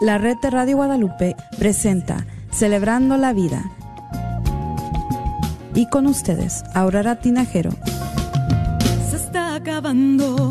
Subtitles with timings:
[0.00, 3.70] La red de Radio Guadalupe presenta Celebrando la Vida.
[5.74, 7.70] Y con ustedes, Aurora Tinajero.
[9.10, 10.49] Se está acabando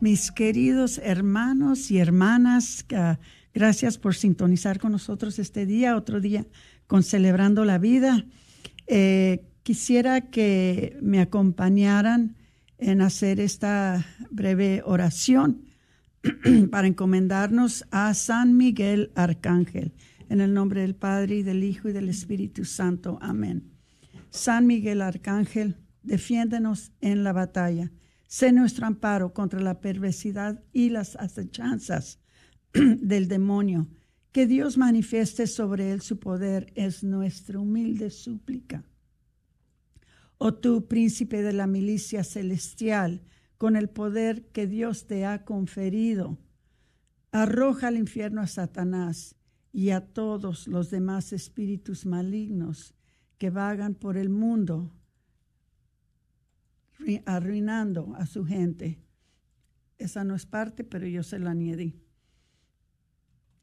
[0.00, 2.84] mis queridos hermanos y hermanas.
[2.84, 3.18] que,
[3.56, 6.44] Gracias por sintonizar con nosotros este día, otro día
[6.86, 8.26] con Celebrando la Vida.
[8.86, 12.36] Eh, quisiera que me acompañaran
[12.76, 15.62] en hacer esta breve oración
[16.70, 19.94] para encomendarnos a San Miguel Arcángel.
[20.28, 23.18] En el nombre del Padre y del Hijo y del Espíritu Santo.
[23.22, 23.70] Amén.
[24.28, 27.90] San Miguel Arcángel, defiéndenos en la batalla.
[28.26, 32.18] Sé nuestro amparo contra la perversidad y las acechanzas
[32.72, 33.88] del demonio.
[34.32, 38.84] Que Dios manifieste sobre él su poder es nuestra humilde súplica.
[40.38, 43.22] Oh tú, príncipe de la milicia celestial,
[43.56, 46.38] con el poder que Dios te ha conferido,
[47.32, 49.34] arroja al infierno a Satanás
[49.72, 52.94] y a todos los demás espíritus malignos
[53.38, 54.92] que vagan por el mundo
[57.24, 58.98] arruinando a su gente.
[59.98, 62.00] Esa no es parte, pero yo se la añadí.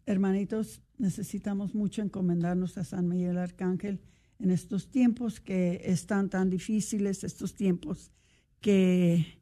[0.05, 4.01] Hermanitos, necesitamos mucho encomendarnos a San Miguel Arcángel
[4.39, 8.11] en estos tiempos que están tan difíciles, estos tiempos
[8.59, 9.41] que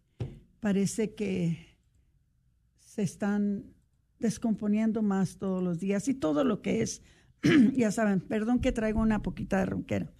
[0.60, 1.78] parece que
[2.80, 3.74] se están
[4.20, 7.02] descomponiendo más todos los días y todo lo que es,
[7.74, 10.14] ya saben, perdón que traigo una poquita de ronquera,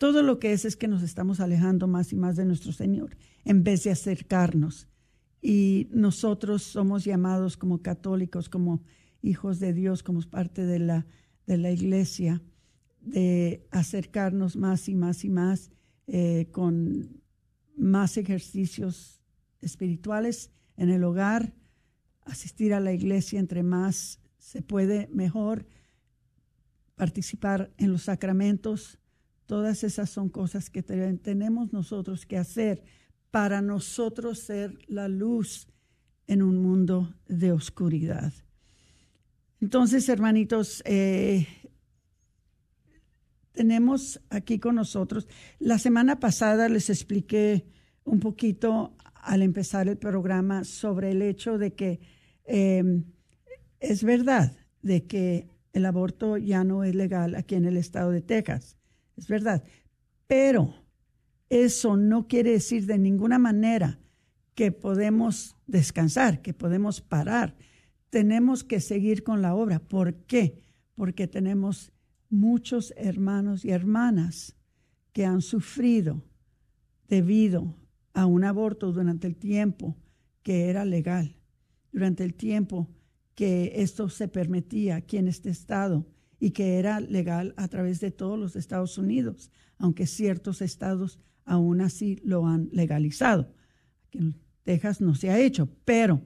[0.00, 3.18] todo lo que es es que nos estamos alejando más y más de nuestro Señor
[3.44, 4.88] en vez de acercarnos.
[5.42, 8.82] Y nosotros somos llamados como católicos, como
[9.20, 11.06] hijos de Dios, como parte de la,
[11.46, 12.42] de la iglesia,
[13.02, 15.70] de acercarnos más y más y más
[16.06, 17.20] eh, con
[17.76, 19.20] más ejercicios
[19.60, 21.52] espirituales en el hogar,
[22.22, 25.66] asistir a la iglesia entre más se puede mejor,
[26.94, 28.99] participar en los sacramentos,
[29.50, 32.84] todas esas son cosas que te- tenemos nosotros que hacer
[33.32, 35.66] para nosotros ser la luz
[36.28, 38.32] en un mundo de oscuridad.
[39.60, 41.48] Entonces, hermanitos, eh,
[43.50, 45.26] tenemos aquí con nosotros,
[45.58, 47.66] la semana pasada les expliqué
[48.04, 51.98] un poquito al empezar el programa sobre el hecho de que
[52.44, 53.02] eh,
[53.80, 58.22] es verdad de que el aborto ya no es legal aquí en el estado de
[58.22, 58.76] Texas,
[59.16, 59.64] es verdad,
[60.26, 60.74] pero
[61.48, 63.98] eso no quiere decir de ninguna manera
[64.54, 67.56] que podemos descansar, que podemos parar.
[68.10, 69.78] Tenemos que seguir con la obra.
[69.80, 70.62] ¿Por qué?
[70.94, 71.92] Porque tenemos
[72.28, 74.56] muchos hermanos y hermanas
[75.12, 76.22] que han sufrido
[77.08, 77.74] debido
[78.12, 79.96] a un aborto durante el tiempo
[80.42, 81.36] que era legal,
[81.92, 82.88] durante el tiempo
[83.34, 86.06] que esto se permitía aquí en este estado
[86.40, 91.82] y que era legal a través de todos los Estados Unidos, aunque ciertos estados aún
[91.82, 93.52] así lo han legalizado.
[94.10, 96.22] que en Texas no se ha hecho, pero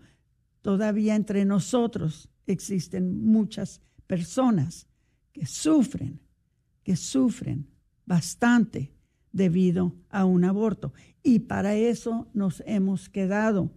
[0.62, 4.87] todavía entre nosotros existen muchas personas
[5.32, 6.20] que sufren,
[6.82, 7.69] que sufren
[8.06, 8.93] bastante
[9.32, 10.93] debido a un aborto.
[11.22, 13.70] Y para eso nos hemos quedado,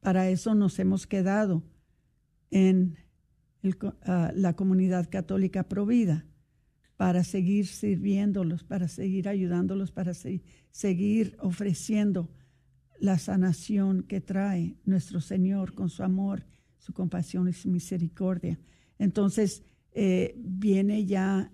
[0.00, 1.62] para eso nos hemos quedado
[2.50, 2.96] en
[4.02, 6.26] ah, la comunidad católica provida,
[6.96, 12.28] para seguir sirviéndolos, para seguir ayudándolos, para seguir ofreciendo
[12.98, 16.44] la sanación que trae nuestro Señor con su amor,
[16.76, 18.60] su compasión y su misericordia.
[18.98, 21.50] Entonces, eh, viene ya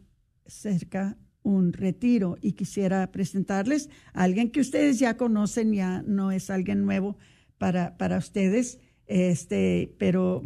[0.47, 6.51] cerca un retiro y quisiera presentarles a alguien que ustedes ya conocen, ya no es
[6.51, 7.17] alguien nuevo
[7.57, 10.45] para, para ustedes, este, pero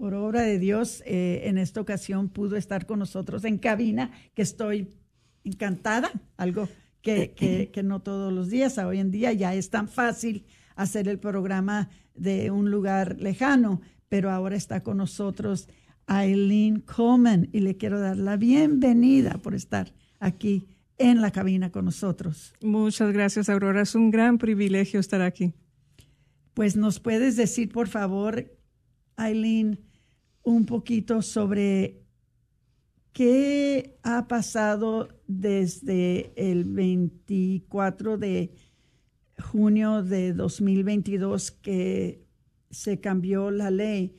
[0.00, 4.40] por obra de Dios, eh, en esta ocasión pudo estar con nosotros en cabina, que
[4.40, 4.88] estoy
[5.44, 6.70] encantada, algo
[7.02, 11.06] que, que, que no todos los días, hoy en día ya es tan fácil hacer
[11.06, 15.68] el programa de un lugar lejano, pero ahora está con nosotros
[16.08, 20.66] Eileen Coleman y le quiero dar la bienvenida por estar aquí
[20.96, 22.54] en la cabina con nosotros.
[22.62, 23.82] Muchas gracias, Aurora.
[23.82, 25.52] Es un gran privilegio estar aquí.
[26.54, 28.50] Pues nos puedes decir, por favor,
[29.18, 29.89] Eileen,
[30.42, 32.02] un poquito sobre
[33.12, 38.54] qué ha pasado desde el 24 de
[39.38, 42.24] junio de 2022 que
[42.70, 44.16] se cambió la ley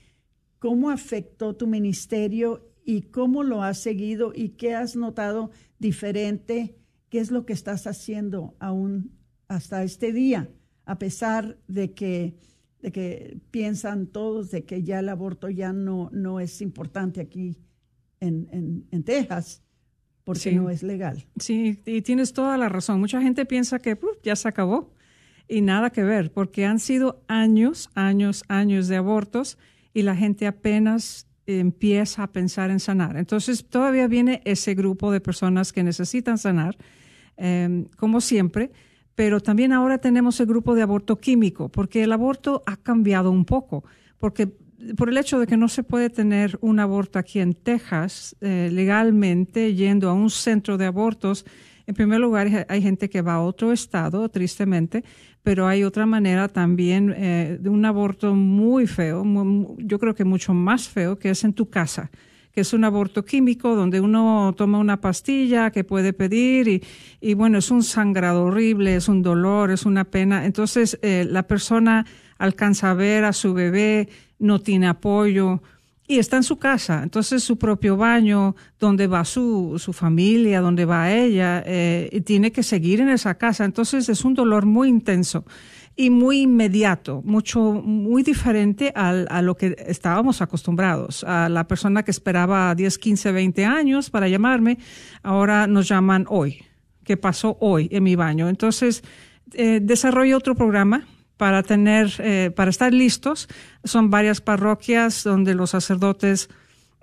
[0.62, 6.78] ¿Cómo afectó tu ministerio y cómo lo has seguido y qué has notado diferente?
[7.10, 10.52] ¿Qué es lo que estás haciendo aún hasta este día?
[10.86, 12.36] A pesar de que,
[12.82, 17.58] de que piensan todos de que ya el aborto ya no, no es importante aquí
[18.20, 19.64] en, en, Texas
[20.24, 21.26] porque no es legal.
[21.38, 23.00] Sí, y tienes toda la razón.
[23.00, 24.94] Mucha gente piensa que ya se acabó
[25.48, 29.58] y nada que ver, porque han sido años, años, años de abortos
[29.94, 33.18] y la gente apenas empieza a pensar en sanar.
[33.18, 36.78] Entonces todavía viene ese grupo de personas que necesitan sanar,
[37.38, 38.72] em, como siempre,
[39.16, 43.46] pero también ahora tenemos el grupo de aborto químico, porque el aborto ha cambiado un
[43.46, 43.84] poco,
[44.18, 44.50] porque
[44.98, 48.70] por el hecho de que no se puede tener un aborto aquí en Texas eh,
[48.72, 51.46] legalmente yendo a un centro de abortos,
[51.88, 55.04] en primer lugar hay gente que va a otro estado, tristemente,
[55.44, 59.24] pero hay otra manera también eh, de un aborto muy feo,
[59.78, 62.10] yo creo que mucho más feo, que es en tu casa
[62.52, 66.84] que es un aborto químico donde uno toma una pastilla que puede pedir y,
[67.20, 70.46] y bueno, es un sangrado horrible, es un dolor, es una pena.
[70.46, 72.06] Entonces eh, la persona
[72.38, 74.10] alcanza a ver a su bebé,
[74.40, 75.62] no tiene apoyo,
[76.12, 77.04] y está en su casa.
[77.04, 82.64] Entonces su propio baño, donde va su, su familia, donde va ella, eh, tiene que
[82.64, 83.64] seguir en esa casa.
[83.64, 85.46] Entonces es un dolor muy intenso
[85.96, 91.24] y muy inmediato, mucho, muy diferente al, a lo que estábamos acostumbrados.
[91.24, 94.78] A la persona que esperaba 10, 15, 20 años para llamarme,
[95.24, 96.64] ahora nos llaman hoy.
[97.04, 98.48] ¿Qué pasó hoy en mi baño?
[98.48, 99.04] Entonces,
[99.54, 101.06] eh, desarrollé otro programa
[101.42, 103.48] para tener, eh, para estar listos.
[103.84, 106.50] Son varias parroquias donde los sacerdotes,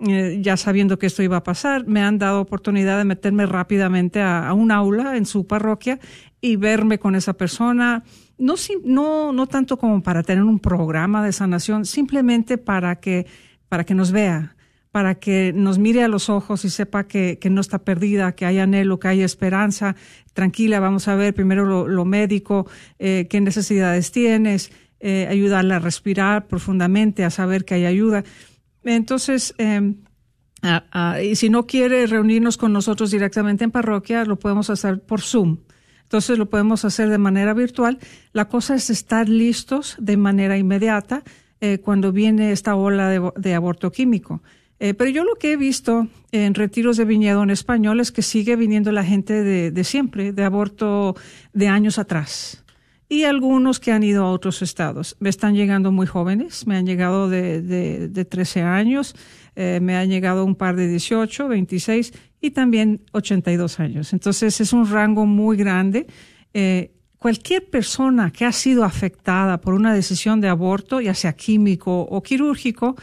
[0.06, 4.22] eh, ya sabiendo que esto iba a pasar, me han dado oportunidad de meterme rápidamente
[4.22, 5.98] a, un aula en su parroquia
[6.40, 8.04] y verme con esa persona.
[8.38, 8.54] No,
[8.84, 13.26] no, no tanto como para tener un programa de sanación, simplemente para que,
[13.68, 14.56] para que nos vea,
[14.92, 18.46] para que nos mire a los ojos y sepa que, que, no está perdida, que
[18.46, 19.96] hay anhelo, que hay esperanza.
[20.32, 22.66] Tranquila, vamos a ver primero lo, médico,
[22.98, 24.70] eh, qué necesidades tienes,
[25.00, 28.24] eh, ayudarla a respirar profundamente, a saber que hay ayuda.
[28.84, 29.96] Entonces, em,
[31.22, 35.58] y si no quiere reunirnos con nosotros directamente en parroquia, lo podemos hacer por Zoom.
[36.08, 37.98] Entonces lo podemos hacer de manera virtual.
[38.32, 41.22] La cosa es estar listos de manera inmediata
[41.60, 44.40] eh, cuando viene esta ola de, de aborto químico.
[44.80, 48.22] Eh, pero yo lo que he visto en retiros de viñedo en español es que
[48.22, 51.16] sigue viniendo la gente de, siempre, de aborto
[51.52, 52.64] de años atrás.
[53.08, 55.16] Y algunos que han ido a otros estados.
[55.18, 59.16] Me están llegando muy jóvenes, me han llegado de, de, 13 años,
[59.60, 64.12] eh, me han llegado un par de 18, 26 y también 82 años.
[64.12, 66.06] Entonces es un rango muy grande.
[66.54, 72.02] Eh, cualquier persona que ha sido afectada por una decisión de aborto, ya sea químico
[72.02, 72.94] o quirúrgico,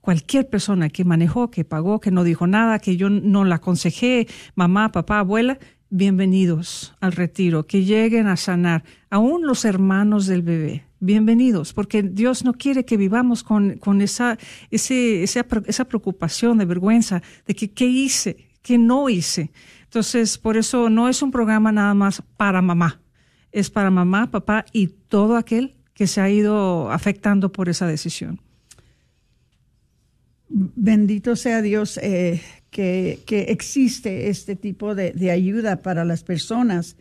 [0.00, 4.28] cualquier persona que manejó, que pagó, que no dijo nada, que yo no la aconsejé,
[4.54, 5.58] mamá, papá, abuela,
[5.90, 10.87] bienvenidos al retiro, que lleguen a sanar, aún los hermanos del bebé.
[11.00, 14.36] Bienvenidos, porque Dios no quiere que vivamos con, con esa,
[14.70, 14.94] esa,
[15.66, 19.50] esa preocupación de vergüenza de que qué hice, qué no hice.
[19.84, 23.00] Entonces, por eso no es un programa nada más para mamá
[23.52, 28.40] es para mamá, papá y todo aquel que se ha ido afectando por esa decisión.
[30.48, 32.40] Bendito sea Dios eh,
[32.70, 36.96] que, existe este tipo de, de, ayuda para las personas,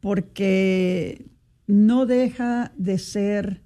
[0.00, 1.24] porque
[1.72, 3.62] no deja de ser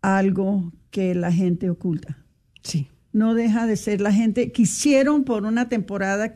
[0.00, 2.24] algo que la gente oculta.
[2.62, 2.88] Sí.
[3.12, 4.50] No deja de ser la gente.
[4.50, 6.32] Quisieron por una temporada,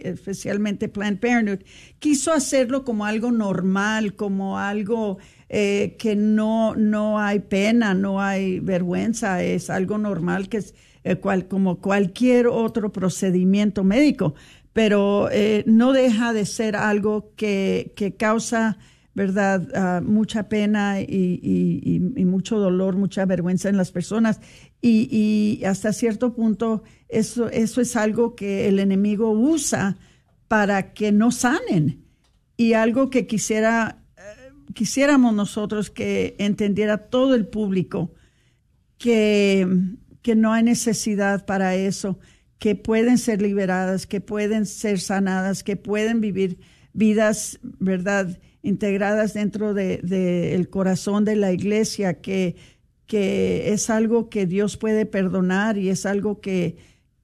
[0.00, 1.64] especialmente Planned Parenthood,
[1.98, 5.16] quiso hacerlo como algo normal, como algo
[5.48, 11.16] eh, que no, no hay pena, no hay vergüenza, es algo normal que es eh,
[11.16, 14.34] cual, como cualquier otro procedimiento médico,
[14.74, 18.76] pero eh, no deja de ser algo que, que causa
[19.16, 19.66] ¿verdad?
[19.74, 24.40] Ah, mucha pena y, mucho dolor, mucha vergüenza en las personas.
[24.82, 29.96] Y, hasta cierto punto eso, eso es algo que el enemigo usa
[30.48, 32.04] para que no sanen.
[32.58, 38.12] Y algo que quisiera, eh, quisiéramos nosotros que entendiera todo el público,
[38.98, 39.66] que,
[40.20, 42.18] que no hay necesidad para eso,
[42.58, 46.58] que pueden ser liberadas, que pueden ser sanadas, que pueden vivir
[46.92, 48.38] vidas, ¿verdad?
[48.66, 52.56] Integradas dentro del de, corazón de la iglesia, que,
[53.06, 56.76] que es algo que Dios puede perdonar y es algo que,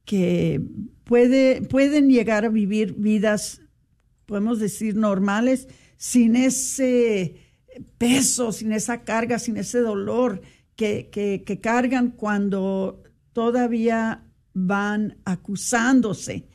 [0.05, 0.61] que
[1.05, 3.61] puede, pueden llegar a vivir vidas,
[4.25, 7.37] podemos decir, normales, sin ese
[7.99, 10.43] peso, sin esa carga, sin ese dolor
[10.77, 16.52] que, que, que cargan cuando todavía van acusándose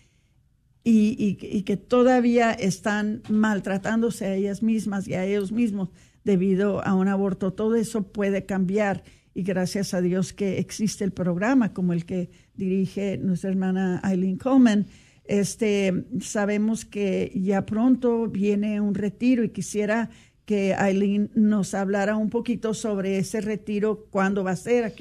[0.89, 5.89] y, que todavía están maltratándose a ellas mismas y a ellos mismos
[6.23, 7.51] debido a un aborto.
[7.51, 9.03] Todo eso puede cambiar
[9.33, 14.37] y gracias a Dios que existe el programa como el que dirige nuestra hermana Eileen
[14.37, 14.87] Coleman.
[15.25, 20.09] Este, sabemos que ya pronto viene un retiro y quisiera
[20.45, 24.93] que Eileen nos hablara un poquito sobre ese retiro, cuándo va a ser,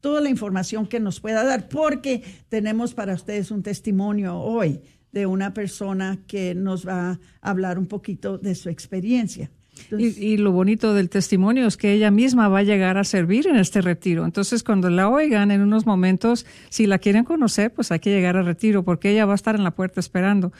[0.00, 4.80] toda la información que nos pueda dar, porque tenemos para ustedes un testimonio hoy
[5.12, 9.50] de una persona que nos va a hablar un poquito de su experiencia.
[9.90, 13.56] y, lo bonito del testimonio es que ella misma va a llegar a servir en
[13.56, 14.24] este retiro.
[14.24, 18.36] Entonces, cuando la oigan en unos momentos, si la quieren conocer, pues hay que llegar
[18.36, 20.52] al retiro porque ella va a estar en la puerta esperando.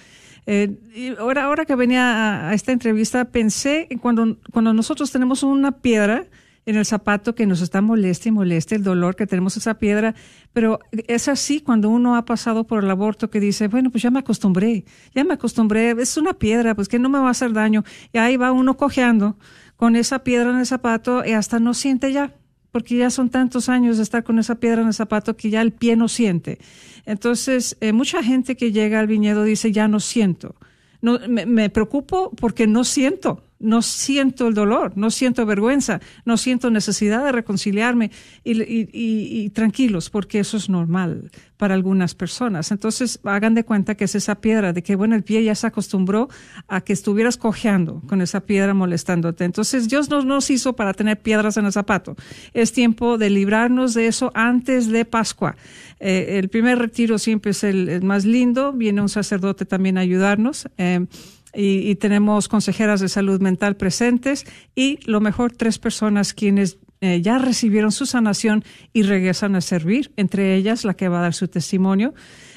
[0.46, 5.72] Eh, y ahora, ahora que venía a, esta entrevista, pensé cuando, cuando nosotros tenemos una
[5.72, 6.26] piedra,
[6.64, 10.14] en el zapato que nos está moleste y moleste el dolor que tenemos esa piedra,
[10.52, 10.78] pero
[11.08, 14.20] es así cuando uno ha pasado por el aborto que dice, bueno, pues ya me
[14.20, 17.84] acostumbré, ya me acostumbré, es una piedra, pues que no me va a hacer daño.
[18.12, 19.36] Y ahí va uno cojeando
[19.76, 22.36] con esa piedra en el zapato y hasta no siente ya,
[22.70, 25.62] porque ya son tantos años de estar con esa piedra en el zapato que ya
[25.62, 26.58] el pie no siente.
[27.06, 30.54] Entonces, eh, mucha gente que llega al viñedo dice, ya no siento.
[31.00, 36.70] No, me preocupo porque no siento no siento el dolor, no siento vergüenza, no siento
[36.70, 38.10] necesidad de reconciliarme
[38.44, 42.72] y, tranquilos, porque eso es normal para algunas personas.
[42.72, 45.68] Entonces, hagan de cuenta que es esa piedra, de que, bueno, el pie ya se
[45.68, 46.28] acostumbró
[46.66, 49.44] a que estuvieras cojeando con esa piedra molestándote.
[49.44, 52.16] Entonces, Dios no nos hizo para tener piedras en el zapato.
[52.52, 55.56] Es tiempo de librarnos de eso antes de Pascua.
[56.00, 60.68] Eh, el primer retiro siempre es el, más lindo, viene un sacerdote también a ayudarnos.
[60.78, 61.06] Eh,
[61.54, 67.38] y, tenemos consejeras de salud mental presentes y lo mejor tres personas quienes eh, ya
[67.38, 71.48] recibieron su sanación y regresan a servir, entre ellas la que va a dar su
[71.48, 72.14] testimonio.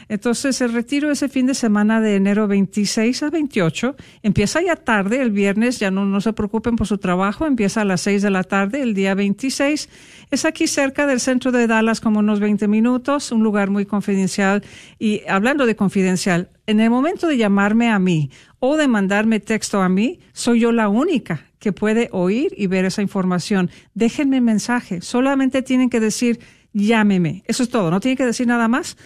[0.08, 5.22] Entonces, el retiro ese fin de semana de enero 26 a 28 empieza ya tarde,
[5.22, 8.30] el viernes, ya no, no se preocupen por su trabajo, empieza a las 6 de
[8.30, 9.90] la tarde, el día 26.
[10.30, 14.64] Es aquí cerca del centro de Dallas, como unos 20 minutos, un lugar muy confidencial.
[15.00, 19.82] Y hablando de confidencial, en el momento de llamarme a mí o de mandarme texto
[19.82, 23.70] a mí, soy yo la única que puede oír y ver esa información.
[23.94, 26.40] Déjenme mensaje, solamente tienen que decir
[26.74, 27.44] llámeme.
[27.48, 28.98] Eso es todo, no tienen que decir nada más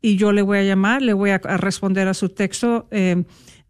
[0.00, 2.86] y yo le voy a llamar, le voy a, responder a su texto.
[2.90, 3.24] Eh,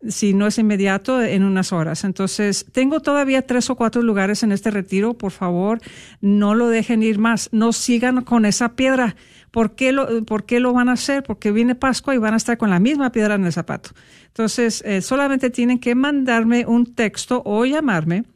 [0.08, 2.04] si no es inmediato, en unas horas.
[2.04, 5.14] Entonces, tengo todavía tres o cuatro lugares en este retiro.
[5.14, 5.80] Por favor,
[6.20, 7.48] no lo dejen ir más.
[7.52, 9.16] No sigan con esa piedra.
[9.56, 11.22] ¿Por qué lo, por qué lo van a hacer?
[11.22, 13.88] Porque viene Pascua y van a estar con la misma piedra en el zapato.
[14.26, 18.26] Entonces, eh, solamente tienen que mandarme un texto o llamarme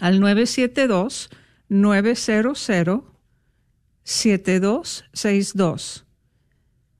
[0.00, 1.30] al 972
[1.68, 2.60] 900
[4.04, 6.06] 7262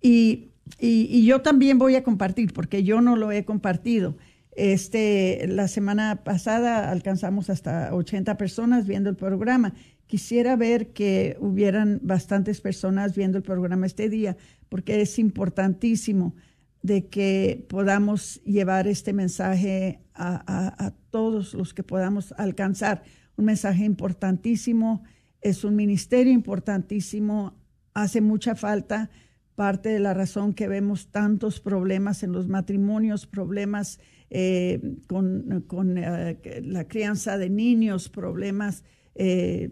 [0.00, 4.17] y, y, yo también voy a compartir porque yo no lo he compartido.
[4.53, 9.75] Este, la semana pasada alcanzamos hasta 80 personas viendo el programa.
[10.07, 14.37] Quisiera ver que hubieran bastantes personas viendo el programa este día
[14.69, 16.35] porque es importantísimo
[16.83, 23.03] de que podamos llevar este mensaje a, a todos los que podamos alcanzar
[23.37, 25.03] un mensaje importantísimo,
[25.41, 27.55] es un ministerio importantísimo,
[27.95, 29.11] hace mucha falta.
[29.55, 33.99] Parte de la razón que vemos tantos problemas en los matrimonios, problemas
[34.31, 38.85] eh, con, eh, la crianza de niños, problemas
[39.15, 39.71] eh,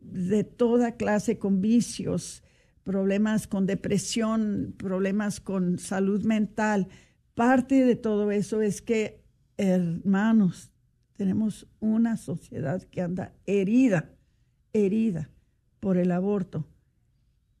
[0.00, 2.42] de toda clase con vicios,
[2.84, 6.88] problemas con depresión, problemas con salud mental.
[7.34, 9.22] Parte de todo eso es que,
[9.56, 10.72] hermanos,
[11.16, 14.10] tenemos una sociedad que anda herida,
[14.72, 15.30] herida
[15.78, 16.66] por el aborto.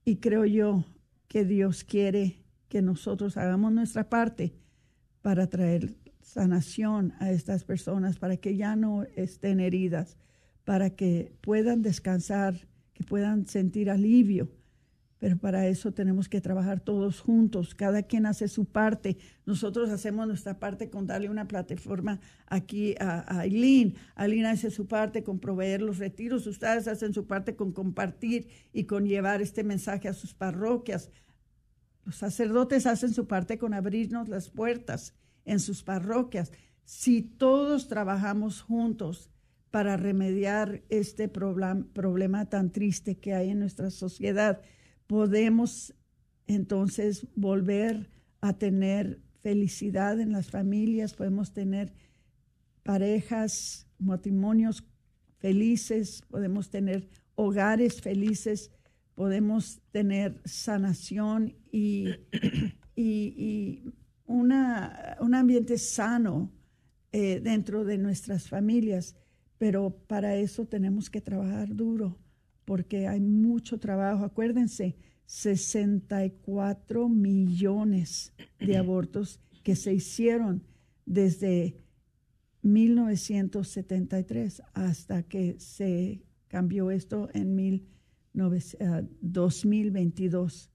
[0.04, 0.84] Y creo yo
[1.28, 4.54] que Dios quiere que nosotros hagamos nuestra parte
[5.22, 10.16] para traer sanación a estas personas, para que ya no estén heridas,
[10.64, 12.54] para que puedan descansar,
[12.94, 14.50] que puedan sentir alivio
[15.20, 19.18] pero para eso tenemos que trabajar todos juntos, cada quien hace su parte.
[19.44, 25.22] Nosotros hacemos nuestra parte con darle una plataforma aquí a, Aileen, Aileen hace su parte
[25.22, 30.08] con proveer los retiros, ustedes hacen su parte con compartir y con llevar este mensaje
[30.08, 31.10] a sus parroquias.
[32.06, 36.50] Los sacerdotes hacen su parte con abrirnos las puertas en sus parroquias.
[36.84, 39.30] Si todos trabajamos juntos
[39.70, 44.62] para remediar este problema tan triste que hay en nuestra sociedad,
[45.10, 45.92] podemos
[46.46, 48.08] entonces volver
[48.40, 51.92] a tener felicidad en las familias, podemos tener
[52.84, 54.84] parejas, matrimonios
[55.38, 58.70] felices, podemos tener hogares felices,
[59.16, 62.10] podemos tener sanación y,
[62.94, 63.82] y,
[64.26, 66.52] una, un ambiente sano
[67.10, 69.16] eh, dentro de nuestras familias,
[69.58, 72.19] pero para eso tenemos que trabajar duro
[72.70, 74.24] porque hay mucho trabajo.
[74.24, 74.94] Acuérdense,
[75.26, 80.62] 64 millones de abortos que se hicieron
[81.04, 81.80] desde
[82.62, 87.88] 1973 hasta que se cambió esto en
[88.32, 90.70] 2022.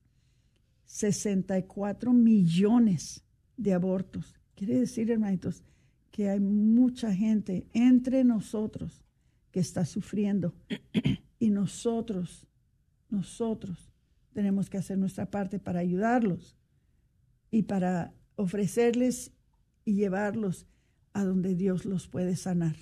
[0.84, 3.23] 64 millones
[3.55, 4.36] de abortos.
[4.53, 5.63] Quiere decir, hermanitos,
[6.12, 9.01] que hay mucha gente entre nosotros
[9.49, 10.53] que está sufriendo
[11.39, 12.48] y nosotros,
[13.10, 13.91] nosotros
[14.34, 16.58] tenemos que hacer nuestra parte para ayudarlos
[17.52, 19.32] y para ofrecerles
[19.86, 20.67] y llevarlos
[21.13, 22.76] a donde Dios los puede sanar.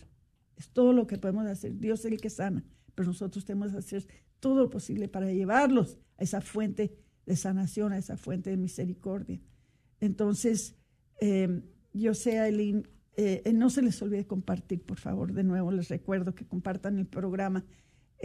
[0.56, 1.78] Es todo lo que podemos hacer.
[1.80, 2.64] Dios es el que sana,
[2.96, 4.08] pero nosotros tenemos que hacer
[4.40, 9.40] todo lo posible para llevarlos a esa fuente de sanación, a esa fuente de misericordia.
[10.00, 10.76] Entonces,
[11.22, 11.62] eh,
[11.94, 15.34] yo sé, Aileen, eh, no se les olvide compartir, por favor.
[15.34, 17.64] De nuevo, les recuerdo que compartan el programa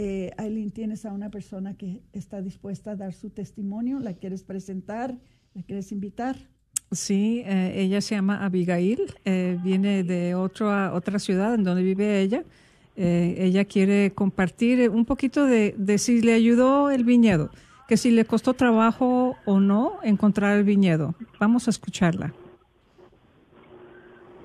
[0.01, 3.99] eh, Aileen, tienes a una persona que está dispuesta a dar su testimonio.
[3.99, 5.13] ¿La quieres presentar?
[5.55, 6.37] ¿La quieres invitar?
[6.93, 12.21] Sí, eh, ella se llama Abigail, eh, viene de otra otra ciudad en donde vive
[12.21, 12.45] ella.
[12.97, 17.51] ella quiere compartir un poquito de, de, si le ayudó el viñedo,
[17.89, 21.17] que si le costó trabajo o no encontrar el viñedo.
[21.41, 22.33] Vamos a escucharla.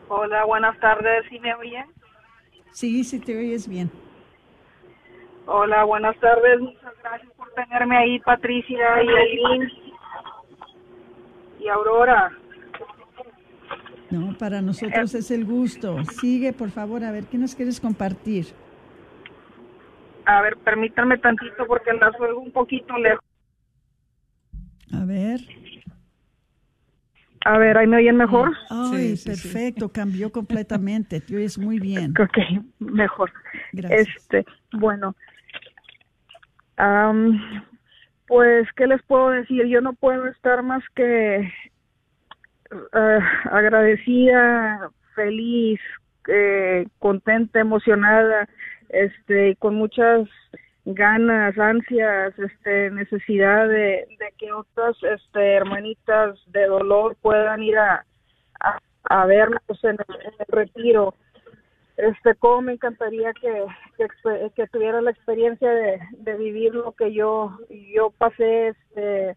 [0.09, 1.85] Hola, buenas tardes, ¿sí me oyen?
[2.71, 3.91] Sí, sí te oyes bien.
[5.45, 6.59] Hola, buenas tardes.
[6.59, 9.71] Muchas gracias por tenerme ahí, Patricia y Aileen
[11.59, 12.31] y Aurora.
[14.09, 16.03] No, para nosotros es el gusto.
[16.05, 18.47] Sigue, por favor, a ver, ¿qué nos quieres compartir?
[20.25, 23.25] A ver, permítanme tantito porque la suelgo un poquito lejos.
[24.93, 25.41] A ver.
[27.45, 28.53] A ver, ¿ahí me oyen mejor?
[28.69, 32.13] Ay, perfecto, cambió completamente, te oyes muy bien.
[32.19, 32.37] Ok,
[32.79, 33.33] mejor.
[33.73, 34.07] Gracias.
[34.15, 35.13] Este, bueno,
[38.27, 39.65] pues, ¿qué les puedo decir?
[39.67, 41.37] Yo no puedo estar más que
[42.93, 43.19] eh,
[43.51, 45.79] agradecida, feliz,
[46.27, 48.47] eh, contenta, emocionada,
[48.89, 50.27] este, con muchas
[50.85, 54.07] ganas, ansias, este, necesidad de,
[54.37, 58.05] que otras este, hermanitas de dolor puedan ir a,
[59.09, 61.15] a vernos en en el retiro.
[61.97, 63.65] Este, cómo me encantaría que,
[64.55, 69.35] que, tuviera la experiencia de, de vivir lo que yo, yo pasé, este,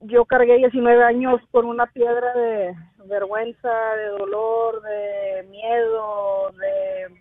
[0.00, 7.14] yo cargué 19 años con una piedra de vergüenza, de dolor, de miedo, de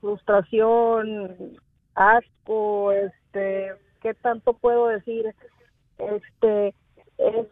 [0.00, 1.56] frustración,
[1.94, 5.34] asco, este, ¿qué tanto puedo decir?
[5.98, 6.74] Este,
[7.16, 7.46] es,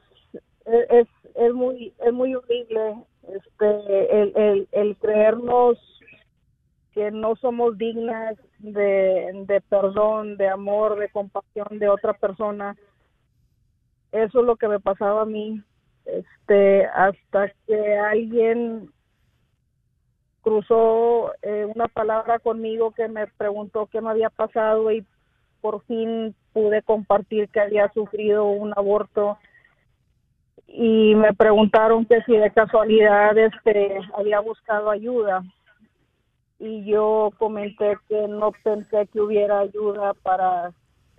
[0.67, 2.97] es, es muy, es muy horrible,
[3.29, 5.79] este, el, el, el creernos
[6.93, 12.77] que no somos dignas de, de perdón, de amor, de compasión de otra persona
[14.15, 15.61] eso es lo que me pasaba a mí.
[16.05, 18.91] Este hasta que alguien
[20.41, 25.05] cruzó eh, una palabra conmigo que me preguntó qué me había pasado y
[25.61, 29.39] por fin pude compartir que había sufrido un aborto
[30.67, 35.43] y me preguntaron que si de casualidad este había buscado ayuda
[36.59, 40.73] y yo comenté que no pensé que hubiera ayuda para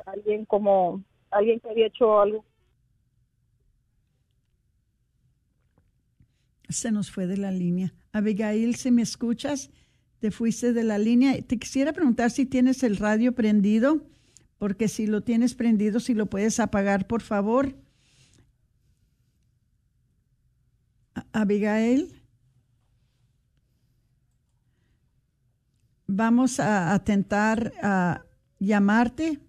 [0.06, 2.44] alguien como alguien que había hecho algo
[6.70, 7.94] Se nos fue de la línea.
[8.12, 9.70] Abigail, si me escuchas,
[10.20, 11.42] te fuiste de la línea.
[11.42, 14.02] Te quisiera preguntar si tienes el radio prendido,
[14.58, 17.76] porque si lo tienes prendido, si lo puedes apagar, por favor.
[21.36, 22.22] Abigail.
[26.08, 28.22] Vamos a, a tentar a
[28.60, 29.40] llamarte.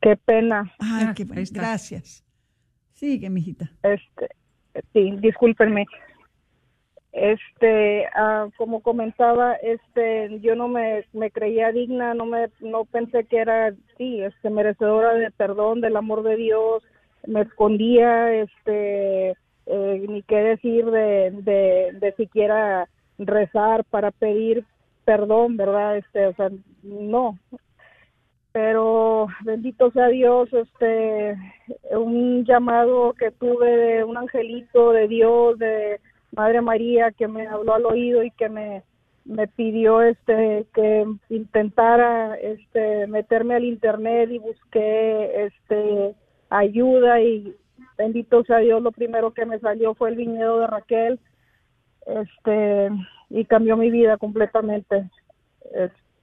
[0.00, 1.24] qué pena Ay, Ah, qué.
[1.52, 2.24] Gracias.
[2.92, 3.70] Sigue, mijita.
[3.82, 4.28] este
[4.92, 5.86] sí discúlpenme
[7.12, 13.24] este ah, como comentaba este yo no me, me creía digna no me no pensé
[13.24, 16.82] que era sí este merecedora de perdón del amor de Dios
[17.26, 24.64] me escondía este eh, ni qué decir de, de de siquiera rezar para pedir
[25.04, 26.50] perdón verdad este o sea
[26.82, 27.38] no.
[28.52, 31.36] Pero bendito sea Dios, este,
[31.90, 35.98] un llamado que tuve de un angelito de Dios, de
[36.32, 38.82] Madre María, que me habló al oído y que me,
[39.24, 46.14] me pidió, este, que intentara, este, meterme al internet y busqué, este,
[46.50, 47.54] ayuda y
[48.02, 51.20] bendito sea Dios, lo primero que me salió fue el viñedo de Raquel,
[52.06, 52.90] este,
[53.30, 55.08] y cambió mi vida completamente.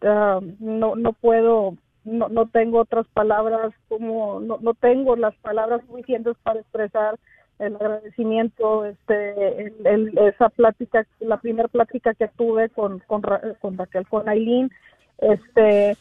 [0.01, 6.37] No, no puedo no, no tengo otras palabras como no, no tengo las palabras suficientes
[6.43, 7.19] para expresar
[7.59, 13.21] el agradecimiento este el, esa plática la primera plática que tuve con con,
[13.59, 14.71] con Raquel con Aileen
[15.17, 15.97] este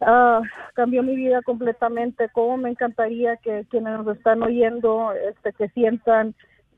[0.00, 0.42] ah,
[0.74, 2.28] cambió mi vida completamente.
[2.30, 6.34] Cómo me encantaría que quienes nos están oyendo este que sientan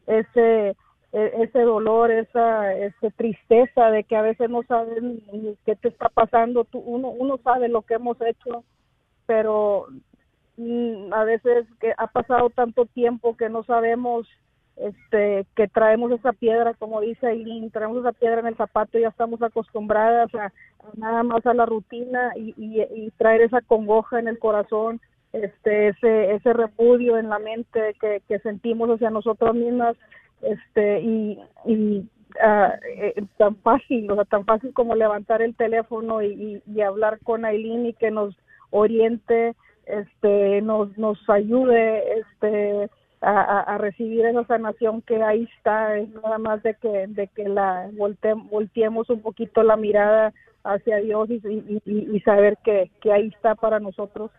[0.07, 0.77] ese
[1.13, 5.23] e- ese dolor, esa, esa tristeza de que a veces no saben
[5.65, 8.65] qué te está pasando, tú, uno, uno sabe lo que hemos hecho,
[9.27, 9.87] pero
[10.57, 14.29] mm, a veces que ha pasado tanto tiempo que no sabemos
[14.81, 19.03] este que traemos esa piedra, como dice Aileen, traemos esa piedra en el zapato y
[19.03, 20.53] ya estamos acostumbradas a, a
[20.97, 25.01] nada más a la rutina y, y, y traer esa congoja en el corazón,
[25.33, 29.97] este ese ese repudio en la mente que, que sentimos hacia nosotros mismas
[30.43, 32.09] este y, y
[32.43, 36.81] ah, eh, tan fácil, o sea, tan fácil como levantar el teléfono y, y, y
[36.81, 38.37] hablar con Aileen y que nos
[38.71, 39.55] oriente,
[39.87, 46.63] este, nos, nos ayude, este, a, recibir esa sanación que ahí está, es nada más
[46.63, 50.33] de que, de que la volte, volteemos un poquito la mirada
[50.65, 54.31] hacia Dios y, y, y- y saber que, que ahí está para nosotros.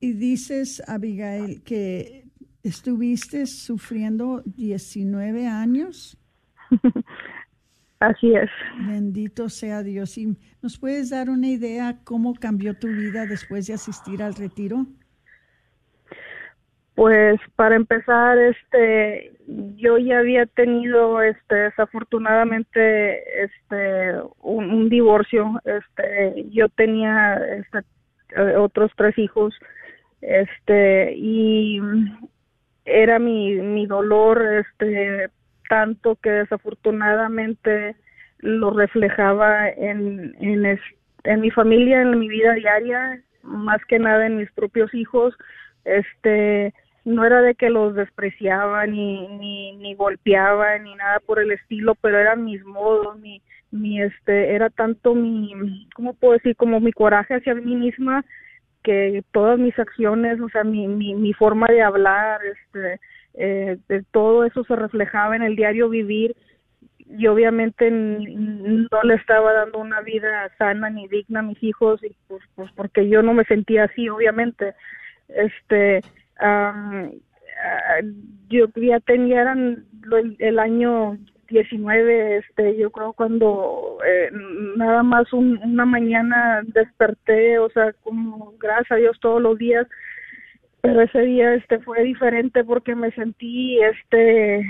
[0.00, 2.24] Y dices, Abigail, que
[2.62, 6.18] estuviste sufriendo 19 años.
[8.00, 8.50] Así es.
[8.86, 10.18] Bendito sea Dios.
[10.18, 14.86] ¿Y nos puedes dar una idea cómo cambió tu vida después de asistir al retiro?
[16.94, 19.32] Pues para empezar, este,
[19.76, 25.60] yo ya había tenido, este, desafortunadamente, este, un, un divorcio.
[25.64, 27.78] Este, yo tenía, este,
[28.36, 29.54] eh, otros tres hijos,
[30.20, 31.80] este, y
[32.84, 35.30] era mi, mi dolor, este,
[35.74, 37.96] tanto que desafortunadamente
[38.38, 44.52] lo reflejaba en, en, mi familia, en mi vida diaria, más que nada en mis
[44.52, 45.34] propios hijos,
[45.84, 46.72] este,
[47.04, 51.96] no era de que los despreciaba ni, ni, ni golpeaba ni nada por el estilo,
[51.96, 56.54] pero eran mis modos, mi, mi este, era tanto mi, ¿cómo puedo decir?
[56.54, 58.24] Como mi coraje hacia mí misma
[58.84, 63.00] que todas mis acciones, o sea, mi, mi, mi forma de hablar, este,
[63.34, 66.36] eh, de todo eso se reflejaba en el diario vivir
[66.98, 72.16] y obviamente no le estaba dando una vida sana ni digna a mis hijos y
[72.28, 74.74] pues, pues porque yo no me sentía así obviamente.
[75.28, 76.00] Este
[78.48, 79.84] yo ya tenía eran
[80.38, 81.18] el, año
[81.48, 84.30] 19 este yo creo cuando eh,
[84.76, 89.86] nada más una mañana desperté o sea como gracias a Dios todos los días
[90.84, 94.62] pero ese día este fue diferente porque me sentí este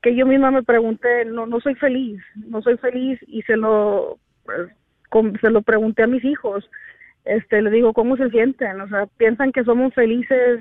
[0.00, 4.18] que yo misma me pregunté, no, no soy feliz, no soy feliz y se lo,
[4.46, 4.70] pues,
[5.42, 6.70] se lo pregunté a mis hijos,
[7.26, 8.80] este, le digo, ¿cómo se sienten?
[8.80, 10.60] O sea, piensan que somos felices,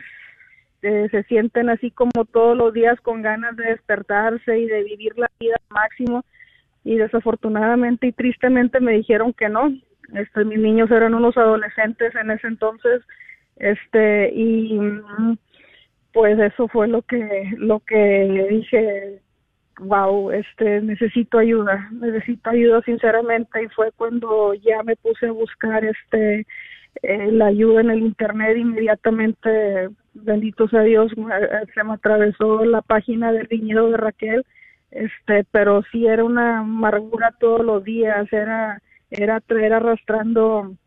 [0.82, 5.18] eh, se sienten así como todos los días con ganas de despertarse y de vivir
[5.18, 6.26] la vida al máximo.
[6.84, 9.74] Y desafortunadamente y tristemente me dijeron que no,
[10.14, 13.02] este, mis niños eran unos adolescentes en ese entonces,
[13.58, 14.80] este, y
[16.16, 19.22] pues eso fue lo que lo que dije
[19.80, 25.84] wow este necesito ayuda necesito ayuda sinceramente y fue cuando ya me puse a buscar
[25.84, 26.48] este
[27.04, 31.12] eh, la ayuda en el internet inmediatamente bendito sea Dios
[31.74, 34.46] se me atravesó la página del viñedo de Raquel
[34.92, 40.78] este pero sí era una amargura todos los días era era traer arrastrando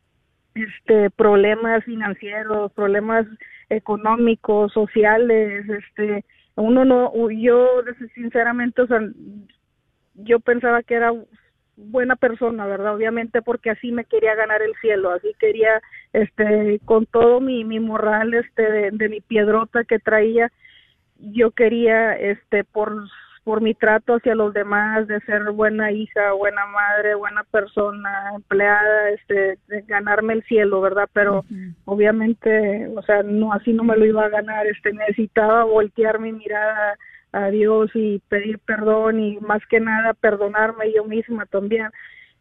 [0.58, 3.26] este problemas financieros problemas
[3.68, 7.82] económicos, sociales, este, uno no, yo
[8.14, 9.00] sinceramente, o sea,
[10.14, 11.12] yo pensaba que era
[11.76, 12.96] buena persona, ¿verdad?
[12.96, 15.80] Obviamente porque así me quería ganar el cielo, así quería,
[16.12, 20.50] este, con todo mi, mi moral, este, de, de mi piedrota que traía,
[21.18, 22.92] yo quería, este, por
[23.48, 29.08] por mi trato hacia los demás, de ser buena hija, buena madre, buena persona, empleada,
[29.08, 31.08] este, de ganarme el cielo, ¿verdad?
[31.14, 31.46] Pero
[31.87, 36.30] obviamente, o sea, no así no me lo iba a ganar, este, necesitaba voltear mi
[36.30, 36.98] mirada
[37.32, 41.88] a Dios y pedir perdón y más que nada perdonarme yo misma también.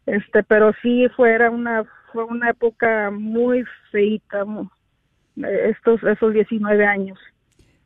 [0.04, 4.44] Este, pero sí fuera una fue una época muy feita
[5.70, 7.18] estos esos 19 años.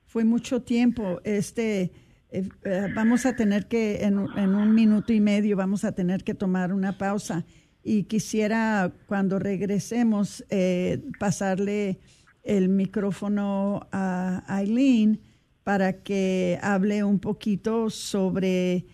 [0.06, 1.92] Fue mucho tiempo, este
[2.32, 6.32] eh, eh, vamos a tener que, en, un minuto y medio, vamos a tener que
[6.32, 7.44] tomar una pausa.
[7.84, 11.98] Y quisiera, cuando regresemos, eh, pasarle
[12.42, 15.20] el micrófono a Aileen
[15.62, 18.86] para que hable un poquito sobre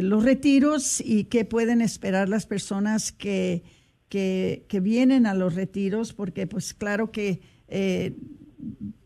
[0.00, 3.62] los retiros y qué pueden esperar las personas que,
[4.08, 7.42] que, que, vienen a los retiros, porque pues claro que,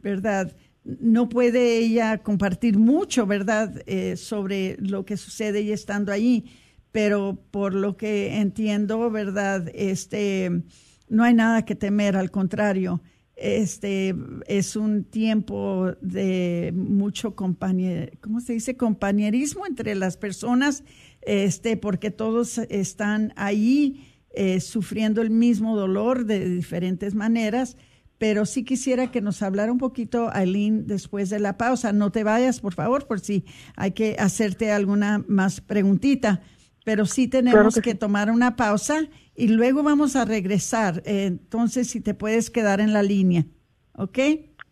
[0.00, 0.54] ¿verdad?
[0.84, 6.46] No puede ella compartir mucho, ¿verdad?, eh, sobre lo que sucede y estando allí,
[6.92, 10.62] pero por lo que entiendo, ¿verdad?, este,
[11.08, 13.02] no hay nada que temer, al contrario,
[13.36, 14.14] este
[14.46, 18.76] es un tiempo de mucho compañer, ¿cómo se dice?
[18.76, 20.84] compañerismo entre las personas,
[21.22, 27.76] este, porque todos están ahí eh, sufriendo el mismo dolor de diferentes maneras
[28.20, 31.94] pero sí quisiera que nos hablara un poquito, Aileen, después de la pausa.
[31.94, 36.42] No te vayas, por favor, por si hay que hacerte alguna más preguntita.
[36.84, 41.00] Pero sí tenemos que, tomar una pausa y luego vamos a regresar.
[41.06, 43.46] entonces, si te puedes quedar en la línea.
[43.94, 44.18] ¿Ok?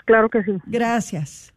[0.04, 0.52] Claro que sí.
[0.66, 1.54] Gracias.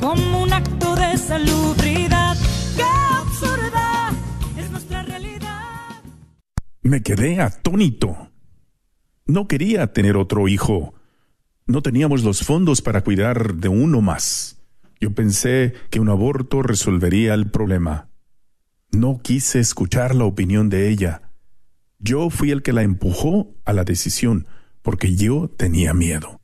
[0.00, 2.36] Como un acto de salubridad.
[6.84, 8.28] Me quedé atónito.
[9.24, 10.94] No quería tener otro hijo.
[11.64, 14.60] No teníamos los fondos para cuidar de uno más.
[15.00, 18.10] Yo pensé que un aborto resolvería el problema.
[18.90, 21.32] No quise escuchar la opinión de ella.
[21.98, 24.46] Yo fui el que la empujó a la decisión,
[24.82, 26.41] porque yo tenía miedo.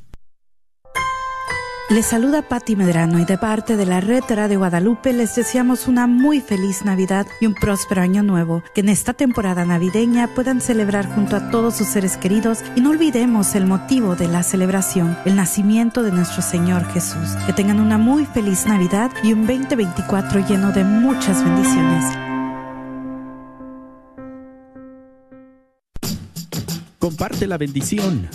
[1.90, 6.06] Les saluda Patti Medrano y de parte de la Red Radio Guadalupe les deseamos una
[6.06, 8.62] muy feliz Navidad y un próspero año nuevo.
[8.74, 12.90] Que en esta temporada navideña puedan celebrar junto a todos sus seres queridos y no
[12.90, 17.30] olvidemos el motivo de la celebración, el nacimiento de nuestro Señor Jesús.
[17.46, 22.04] Que tengan una muy feliz Navidad y un 2024 lleno de muchas bendiciones.
[26.98, 28.28] Comparte la bendición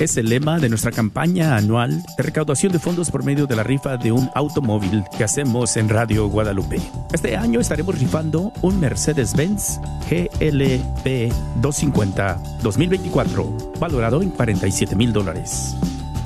[0.00, 3.64] es el lema de nuestra campaña anual de recaudación de fondos por medio de la
[3.64, 6.80] rifa de un automóvil que hacemos en Radio Guadalupe.
[7.12, 15.74] Este año estaremos rifando un Mercedes-Benz GLP 250 2024, valorado en 47 mil dólares.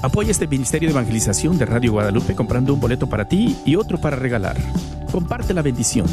[0.02, 3.98] Apoya este Ministerio de Evangelización de Radio Guadalupe comprando un boleto para ti y otro
[3.98, 4.56] para regalar.
[5.12, 6.06] Comparte la bendición.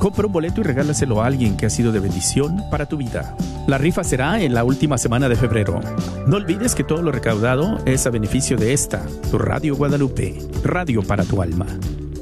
[0.00, 3.36] Compra un boleto y regálaselo a alguien que ha sido de bendición para tu vida.
[3.66, 5.78] La rifa será en la última semana de febrero.
[6.26, 11.02] No olvides que todo lo recaudado es a beneficio de esta, tu Radio Guadalupe, radio
[11.02, 11.66] para tu alma.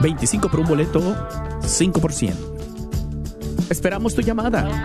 [0.00, 1.00] 25 por un boleto,
[1.62, 2.34] 5%.
[3.70, 4.84] Esperamos tu llamada.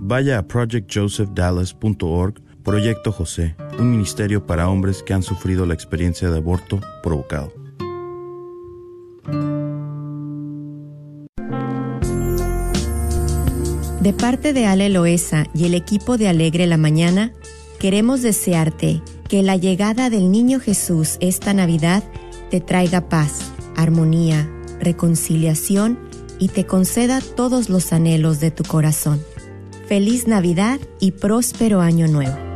[0.00, 6.36] vaya a projectjosephdallas.org Proyecto José, un ministerio para hombres que han sufrido la experiencia de
[6.38, 7.52] aborto provocado.
[14.00, 17.32] De parte de Ale Loesa y el equipo de Alegre la Mañana,
[17.78, 22.02] queremos desearte que la llegada del niño Jesús esta Navidad
[22.50, 25.98] te traiga paz, armonía, reconciliación
[26.38, 29.20] y te conceda todos los anhelos de tu corazón.
[29.90, 32.49] Feliz Navidad y próspero año nuevo.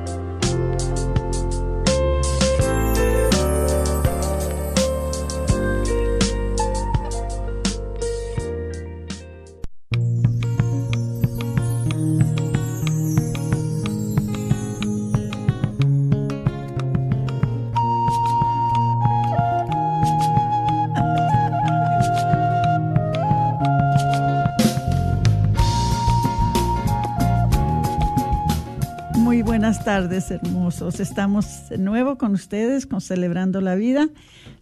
[30.05, 31.01] Tardes, hermosos.
[31.01, 34.11] Estamos de nuevo con ustedes, con Celebrando la Vida,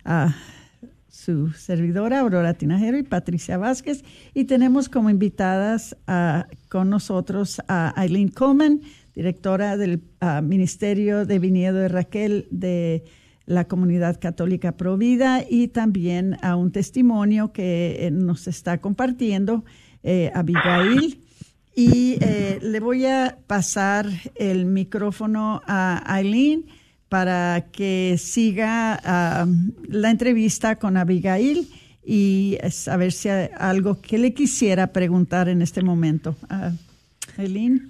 [0.05, 0.37] a
[1.09, 4.05] su servidora Aurora Tinajero y Patricia Vázquez.
[4.35, 5.97] Y tenemos como invitadas
[6.69, 8.83] con nosotros a Eileen Coleman,
[9.17, 10.05] directora del
[10.45, 13.03] Ministerio de Viñedo de Raquel de
[13.45, 19.65] la Comunidad Católica Provida, y también a un testimonio que eh, nos está compartiendo
[20.05, 21.21] eh, Abigail
[21.75, 26.67] y eh, le voy a pasar el micrófono a Aileen
[27.09, 29.47] para que siga
[29.89, 31.69] la entrevista con Abigail
[32.05, 36.37] y a ver si hay algo que le quisiera preguntar en este momento.
[36.51, 36.75] Uh,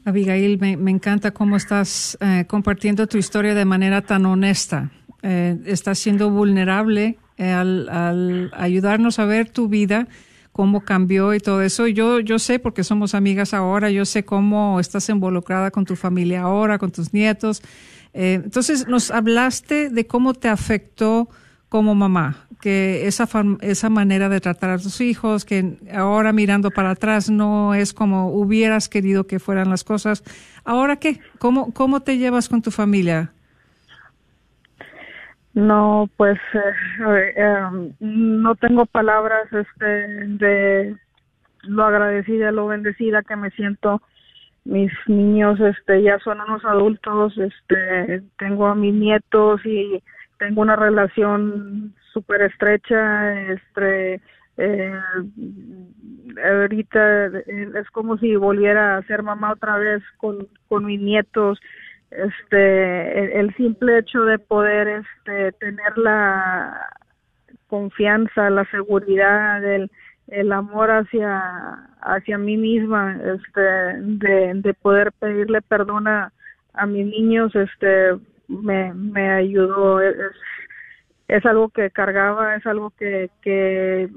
[0.04, 4.90] Abigail, me, encanta cómo estás eh, compartiendo tu historia de manera tan honesta.
[5.22, 10.06] Eh, estás siendo vulnerable eh, al, al, ayudarnos a ver tu vida,
[10.52, 11.86] cómo cambió y todo eso.
[11.86, 16.42] Yo, yo sé, porque somos amigas ahora, yo sé cómo estás involucrada con tu familia
[16.42, 17.62] ahora, con tus nietos.
[18.12, 21.28] entonces, nos hablaste de cómo te afectó
[21.68, 23.26] como mamá, que esa,
[23.62, 28.28] esa manera de tratar a tus hijos, que ahora mirando para atrás no es como
[28.28, 30.22] hubieras querido que fueran las cosas.
[30.64, 31.20] ¿Ahora qué?
[31.38, 33.32] ¿Cómo, cómo te llevas con tu familia?
[35.54, 40.96] No, pues eh, em, no tengo palabras este, de
[41.64, 44.00] lo agradecida, lo bendecida que me siento.
[44.64, 50.02] Mis niños este, ya son unos adultos, este, tengo a mis nietos y
[50.38, 54.20] tengo una relación súper estrecha, este,
[54.56, 55.00] eh,
[56.44, 61.58] ahorita es como si volviera a ser mamá otra vez con, con mis nietos,
[62.16, 66.88] este, el, simple hecho de poder, este, tener la
[67.66, 69.90] confianza, la seguridad, el,
[70.52, 71.40] amor hacia,
[72.00, 76.32] hacia mí misma, este, de, de poder pedirle perdón a,
[76.74, 80.00] a mis niños, este, me, me ayudó.
[80.00, 80.16] Es,
[81.28, 84.10] es algo que cargaba, es algo que, que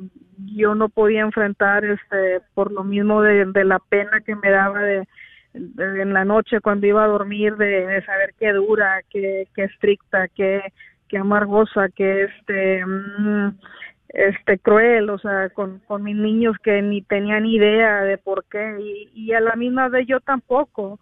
[0.53, 4.79] yo no podía enfrentar este por lo mismo de, de la pena que me daba
[4.81, 5.07] de,
[5.55, 10.73] en la noche cuando iba a dormir de, saber qué dura, qué, qué estricta, qué,
[11.07, 13.49] qué amargosa, qué este mm,
[14.09, 18.77] este cruel, o sea, con, con mis niños que ni tenían idea de por qué.
[18.79, 20.99] Y, y a la misma vez yo tampoco.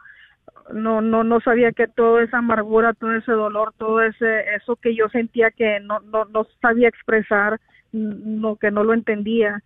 [0.74, 4.96] No no no sabía que toda esa amargura todo ese dolor todo ese eso que
[4.96, 7.60] yo sentía que no no no sabía expresar
[7.92, 9.62] no que no lo entendía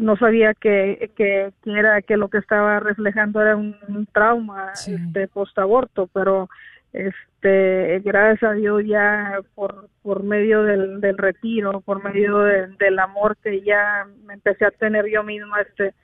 [0.00, 3.76] no sabía que, que, era que lo que estaba reflejando era un,
[4.12, 6.48] trauma de este post aborto pero
[6.92, 13.36] este gracias a Dios ya por por medio del, del retiro por medio del amor
[13.42, 15.94] que ya me empecé a tener yo misma este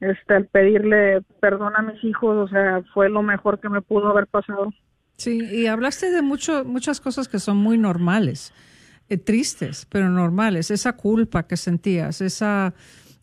[0.00, 4.08] este, al pedirle perdón a mis hijos, o sea, fue lo mejor que me pudo
[4.08, 4.72] haber pasado.
[5.16, 8.52] Sí, y hablaste de mucho, muchas cosas que son muy normales,
[9.10, 10.70] eh, tristes, pero normales.
[10.70, 12.74] Esa culpa que sentías, esa,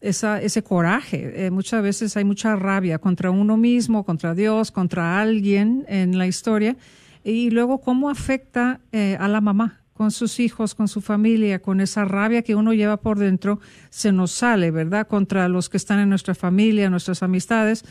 [0.02, 1.46] esa, ese coraje.
[1.46, 6.26] Eh, muchas veces hay mucha rabia contra uno mismo, contra Dios, contra alguien en la
[6.26, 6.76] historia.
[7.24, 9.82] Y luego, ¿cómo afecta eh, a la mamá?
[9.94, 14.12] con sus hijos, con su familia, con esa rabia que uno lleva por dentro, se
[14.12, 15.08] nos sale, ¿verdad?
[15.08, 17.86] Contra los que están en nuestra familia, nuestras amistades.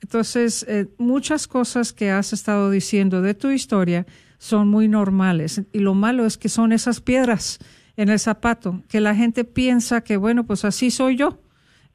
[0.00, 4.06] Entonces, muchas cosas que has estado diciendo de tu historia
[4.40, 5.60] son muy normales.
[5.70, 7.58] Y lo malo es que son esas piedras
[7.96, 11.42] en el zapato, que la gente piensa que, bueno, pues así soy yo.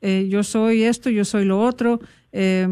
[0.01, 1.99] Eh, yo soy esto, yo soy lo otro.
[2.31, 2.67] Eh,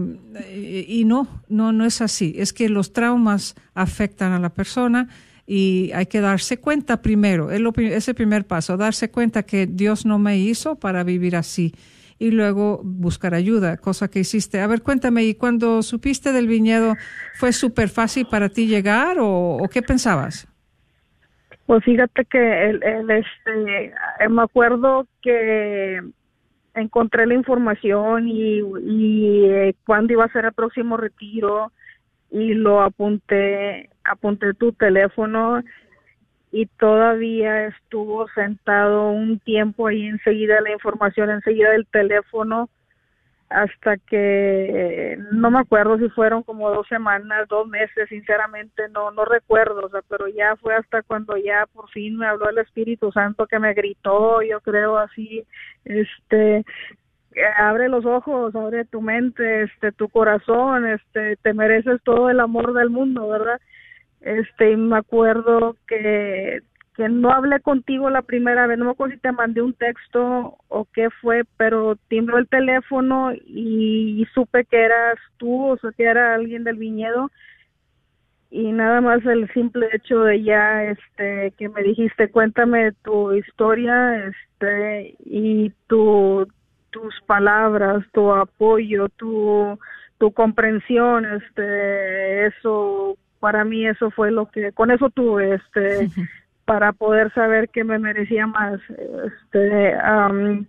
[0.88, 2.36] y no, no, no es así.
[2.38, 5.10] Es que los traumas afectan a la persona
[5.48, 10.20] y hay que darse cuenta primero, es, el primer paso, darse cuenta que Dios no
[10.20, 11.74] me hizo para vivir así
[12.20, 14.60] y luego buscar ayuda, cosa que hiciste.
[14.60, 16.96] A ver, cuéntame, ¿y cuando supiste del viñedo
[17.34, 20.48] fue súper fácil para ti llegar o, qué pensabas?
[21.66, 23.86] Pues fíjate que el, este,
[24.20, 26.02] eh, me acuerdo que
[26.76, 31.72] encontré la información y, y eh, cuándo iba a ser el próximo retiro
[32.32, 35.64] y lo apunté, apunté tu teléfono
[36.54, 42.70] y todavía estuvo sentado un tiempo ahí enseguida la información, enseguida del teléfono,
[43.50, 49.26] hasta que no me acuerdo si fueron como dos semanas, dos meses, sinceramente no no
[49.26, 53.12] recuerdo, o sea, pero ya fue hasta cuando ya por fin me habló el Espíritu
[53.12, 55.44] Santo que me gritó, yo creo así,
[55.86, 56.64] este,
[57.58, 62.74] abre los ojos, abre tu mente, este, tu corazón, este, te mereces todo el amor
[62.74, 63.60] del mundo, ¿verdad?
[64.24, 66.62] Este, me acuerdo que,
[66.96, 70.58] que no hablé contigo la primera vez, no me acuerdo si te mandé un texto
[70.70, 76.04] o qué fue, pero timbró el teléfono y, supe que eras tú, o sea, que
[76.04, 77.30] era alguien del viñedo.
[78.50, 84.28] Y nada más el simple hecho de ya este que me dijiste cuéntame tu historia
[84.28, 86.48] este y tu
[86.94, 89.78] tus palabras, tu apoyo, tu,
[90.20, 96.08] tu comprensión, este, eso, para mí eso fue lo que, con eso tuve, este,
[96.64, 99.98] para poder saber que me merecía más, este,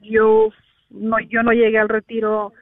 [0.03, 0.49] yo
[0.91, 2.53] no, yo no llegué al retiro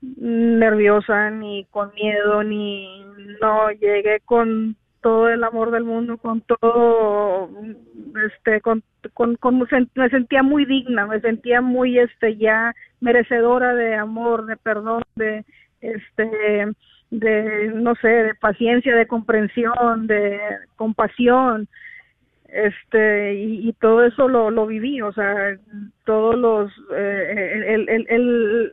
[0.00, 3.04] nerviosa ni con miedo ni
[3.40, 7.48] no llegué con todo el amor del mundo, con todo,
[8.26, 8.82] este, con,
[9.14, 9.60] con, con,
[9.94, 15.44] me sentía muy digna, me sentía muy, este, ya merecedora de amor, de perdón, de,
[15.80, 16.66] este,
[17.10, 20.38] de, no sé, de paciencia, de comprensión, de
[20.76, 21.68] compasión,
[22.48, 25.56] este, y, todo eso lo, lo viví, o sea,
[26.04, 28.72] todos los, eh, el, el, el,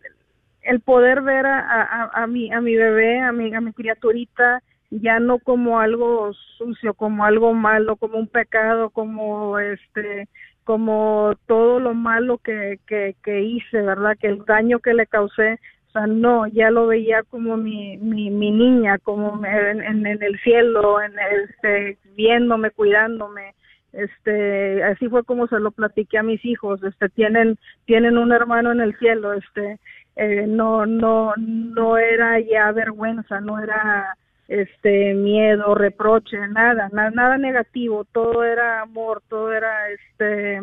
[0.61, 4.61] el, poder ver a, a, a, mi, a mi bebé, a mi, a mi criaturita,
[4.91, 10.29] ya no como algo sucio, como algo malo, como un pecado, como este,
[10.63, 14.17] como todo lo malo que, que hice, ¿verdad?
[14.17, 15.59] Que el daño que le causé,
[16.07, 21.97] no, ya lo veía como mi, mi, niña, como en, en, el cielo, en este,
[22.15, 23.53] viéndome, cuidándome,
[23.93, 28.71] este, así fue como se lo platiqué a mis hijos, este, tienen, tienen un hermano
[28.71, 29.79] en el cielo, este,
[30.15, 34.15] eh, no, no, no era ya vergüenza, no era,
[34.47, 40.61] este miedo, reproche, nada, nada, nada negativo, todo era amor, todo era este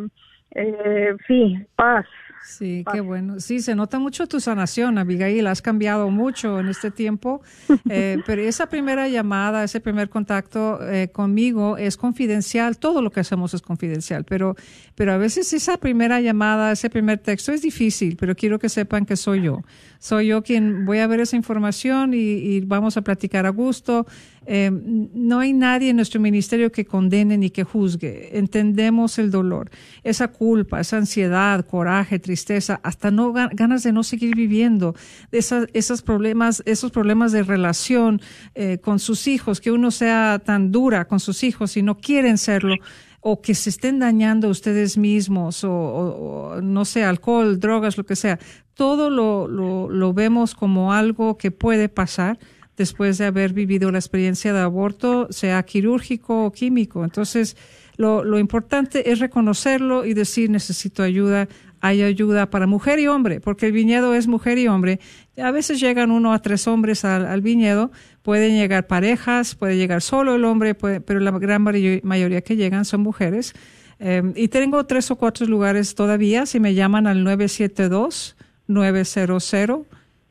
[0.55, 2.07] eh, sí, paz.
[2.43, 3.41] Sí, qué bueno.
[3.41, 5.47] Sí, se nota mucho tu sanación, Abigail.
[5.47, 7.41] Has cambiado mucho en este tiempo.
[7.95, 12.79] Eh, pero esa primera llamada, ese primer contacto eh, conmigo es confidencial.
[12.79, 14.25] Todo lo que hacemos es confidencial.
[14.25, 14.57] Pero,
[14.95, 18.17] pero a veces esa primera llamada, ese primer texto es difícil.
[18.19, 19.63] Pero quiero que sepan que soy yo
[20.03, 24.05] soy yo quien voy a ver esa información y, vamos a platicar a gusto.
[24.47, 28.37] Eh, no hay nadie en nuestro ministerio que condene ni que juzgue.
[28.39, 29.71] Entendemos el dolor,
[30.03, 34.95] esa culpa, esa ansiedad, coraje, tristeza, hasta no ganas de no seguir viviendo,
[35.31, 38.21] esas, esos problemas, esos problemas de relación
[38.55, 42.39] eh, con sus hijos, que uno sea tan dura con sus hijos y no quieren
[42.39, 42.77] serlo
[43.25, 48.41] o que se estén dañando ustedes mismos, o, no sé, alcohol, drogas, lo que sea,
[48.75, 52.41] todo lo, lo, vemos como algo que puede pasar
[52.77, 57.05] después de haber vivido la experiencia de aborto, sea quirúrgico o químico.
[57.05, 57.57] Entonces,
[57.97, 61.49] lo, importante es reconocerlo y decir necesito ayuda.
[61.81, 65.01] Hay ayuda para mujer y hombre, porque el viñedo es mujer y hombre.
[65.37, 67.91] A veces llegan uno a tres hombres al, viñedo,
[68.23, 73.01] pueden llegar parejas, puede llegar solo el hombre, pero la gran mayoría que llegan son
[73.03, 73.53] mujeres.
[73.99, 78.37] Em, y tengo tres o cuatro lugares todavía, si me llaman al 972
[78.69, 79.53] 900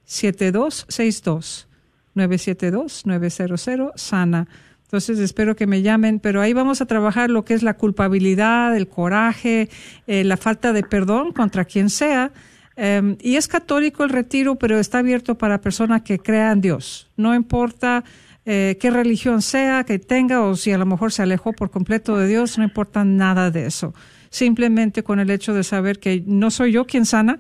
[0.06, 1.71] 7262
[2.16, 4.48] 972-900-SANA.
[4.84, 8.76] Entonces espero que me llamen, pero ahí vamos a trabajar lo que es la culpabilidad,
[8.76, 9.70] el coraje,
[10.06, 12.34] eh, la falta de perdón contra quien sea.
[12.76, 17.10] Em, y es católico el retiro, pero está abierto para personas que crean Dios.
[17.16, 18.04] No importa
[18.46, 22.18] eh, qué religión sea que tenga o si a lo mejor se alejó por completo
[22.18, 23.94] de Dios, no importa nada de eso.
[24.30, 27.40] Simplemente con el hecho de saber que no soy yo quien sana,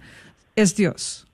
[0.56, 1.28] es Dios.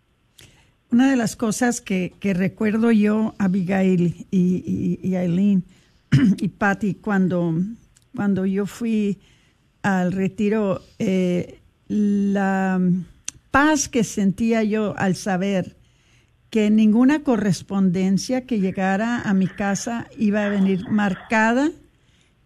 [0.92, 5.64] Una de las cosas que, recuerdo yo, Abigail y, y Aileen,
[6.38, 7.56] y Patty, cuando,
[8.16, 9.20] cuando yo fui
[9.82, 12.82] al retiro, eh, la
[13.52, 15.76] paz que sentía yo al saber
[16.50, 21.70] que ninguna correspondencia que llegara a mi casa iba a venir marcada,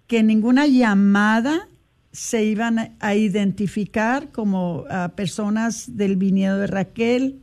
[0.08, 1.68] que ninguna llamada
[2.12, 4.86] se iban a identificar como
[5.16, 7.42] personas del viñedo de Raquel,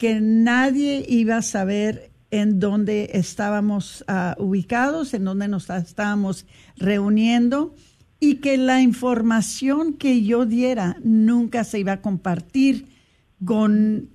[0.00, 6.46] que nadie iba a saber en donde estábamos ah, ubicados, en donde nos estábamos
[6.78, 7.74] reuniendo
[8.18, 12.86] y que la información que yo diera nunca se iba a compartir
[13.44, 14.08] con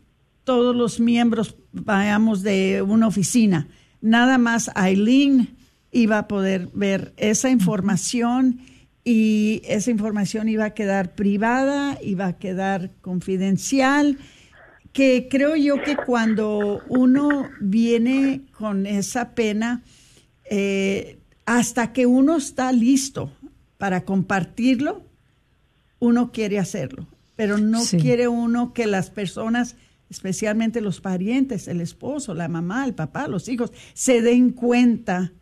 [0.43, 3.67] todos los miembros, vayamos, de una oficina.
[4.01, 5.55] Nada más Aileen
[5.91, 8.59] iba a poder ver esa información
[9.03, 14.17] y esa información iba a quedar privada, iba a quedar confidencial
[14.95, 19.83] que creo yo que cuando uno viene con esa pena,
[20.49, 23.29] eh, hasta que uno está listo
[23.77, 25.05] para compartirlo,
[25.99, 29.75] uno quiere hacerlo, pero no quiere uno que las personas,
[30.09, 35.33] especialmente los parientes, el esposo, la mamá, el papá, los hijos, se den cuenta,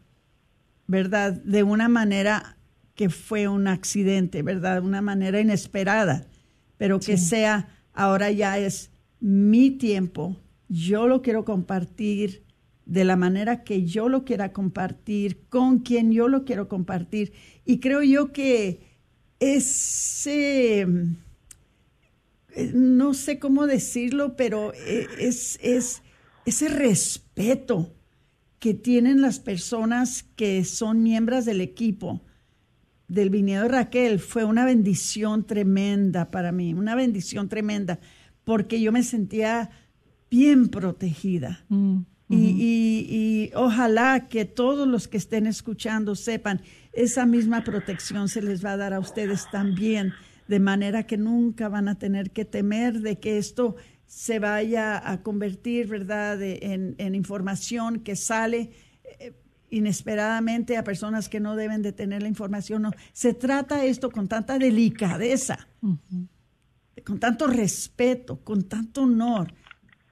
[0.87, 1.31] ¿verdad?
[1.31, 2.57] De una manera
[2.95, 4.81] que fue un accidente, ¿verdad?
[4.81, 6.25] De una manera inesperada,
[6.77, 8.89] pero que sea, ahora ya es
[9.23, 10.35] mi tiempo,
[10.67, 12.43] yo lo quiero compartir
[12.85, 17.31] de la manera que yo lo quiera compartir, con quien yo lo quiero compartir.
[17.63, 18.81] Y creo yo que
[19.39, 26.01] ese, eh, no sé cómo decirlo, pero eh, es, es
[26.45, 27.95] ese respeto
[28.59, 32.21] que tienen las personas que son miembros del equipo
[33.07, 37.99] del viñedo Raquel fue una bendición tremenda para mí, una bendición tremenda
[38.43, 39.69] porque yo me sentía
[40.29, 41.97] bien protegida, mm.
[42.29, 46.61] y, y- y ojalá que todos los que estén escuchando sepan,
[46.93, 50.13] esa misma protección se les va a dar a ustedes también,
[50.47, 53.75] de manera que nunca van a tener que temer de que esto
[54.07, 58.71] se vaya a convertir, ¿verdad?, de- en, en información que sale
[59.19, 59.33] eh,
[59.69, 62.81] inesperadamente a personas que no deben de tener la información.
[62.83, 65.67] No, se trata esto con tanta delicadeza,
[67.05, 69.53] con tanto respeto, con tanto honor,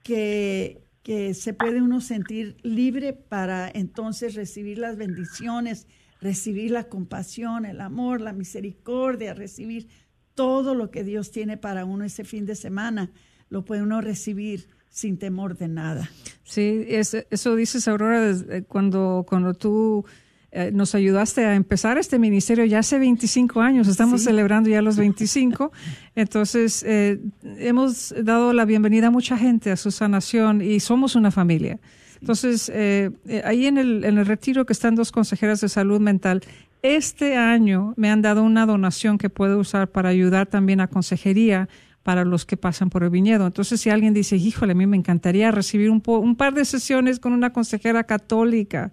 [0.02, 5.86] que, que se puede uno sentir libre para entonces recibir las bendiciones,
[6.20, 9.88] recibir la compasión, el amor, la misericordia, recibir
[10.34, 13.10] todo lo que Dios tiene para uno ese fin de semana.
[13.48, 16.10] Lo puede uno recibir sin temor de nada.
[16.44, 18.34] Sí, es- eso dices, Aurora,
[18.68, 20.04] cuando, cuando tú
[20.52, 24.26] eh, nos ayudaste a empezar este ministerio ya hace 25 años, estamos Sí.
[24.26, 25.72] celebrando ya los 25,
[26.14, 27.18] entonces eh,
[27.58, 31.78] hemos dado la bienvenida a mucha gente a su sanación y somos una familia.
[32.20, 33.10] Entonces, eh,
[33.44, 36.40] ahí en el, en el retiro que están dos consejeras de salud mental,
[36.82, 41.68] este año me han dado una donación que puedo usar para ayudar también a consejería
[42.04, 43.46] para los que pasan por el viñedo.
[43.46, 46.64] Entonces, si alguien dice, híjole, a mí me encantaría recibir un, po- un par de
[46.64, 48.92] sesiones con una consejera católica,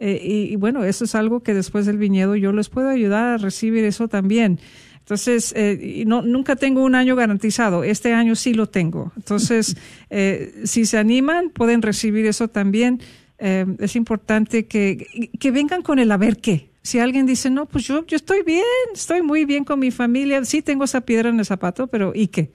[0.00, 3.24] eh, y, y bueno, eso es algo que después del viñedo yo les puedo ayudar
[3.24, 4.58] a recibir eso también.
[5.04, 7.84] Entonces, eh, y no, nunca tengo un año garantizado.
[7.84, 9.12] Este año sí lo tengo.
[9.16, 9.76] Entonces,
[10.10, 13.02] eh, si se animan, pueden recibir eso también.
[13.38, 16.70] Eh, es importante que, que vengan con el a ver qué.
[16.82, 18.64] Si alguien dice, no, pues yo, yo estoy bien,
[18.94, 22.28] estoy muy bien con mi familia, sí tengo esa piedra en el zapato, pero ¿y
[22.28, 22.50] qué?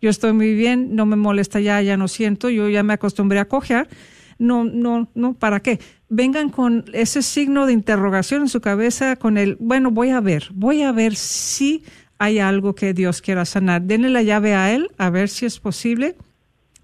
[0.00, 3.38] Yo estoy muy bien, no me molesta ya, ya no siento, yo ya me acostumbré
[3.38, 3.88] a cojear.
[4.38, 5.80] No, no, no, ¿para qué?
[6.08, 10.48] Vengan con ese signo de interrogación en su cabeza, con el, bueno, voy a ver,
[10.52, 11.82] voy a ver si
[12.18, 13.82] hay algo que Dios quiera sanar.
[13.82, 16.16] Denle la llave a Él, a ver si es posible,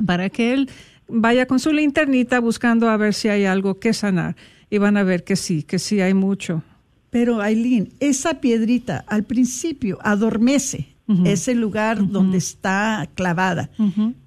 [0.04, 0.70] para que Él
[1.08, 4.36] vaya con su linternita buscando a ver si hay algo que sanar.
[4.70, 6.62] Y van a ver que sí, que sí hay mucho.
[7.10, 10.94] Pero Aileen, esa piedrita al principio adormece
[11.24, 13.68] ese lugar donde está clavada,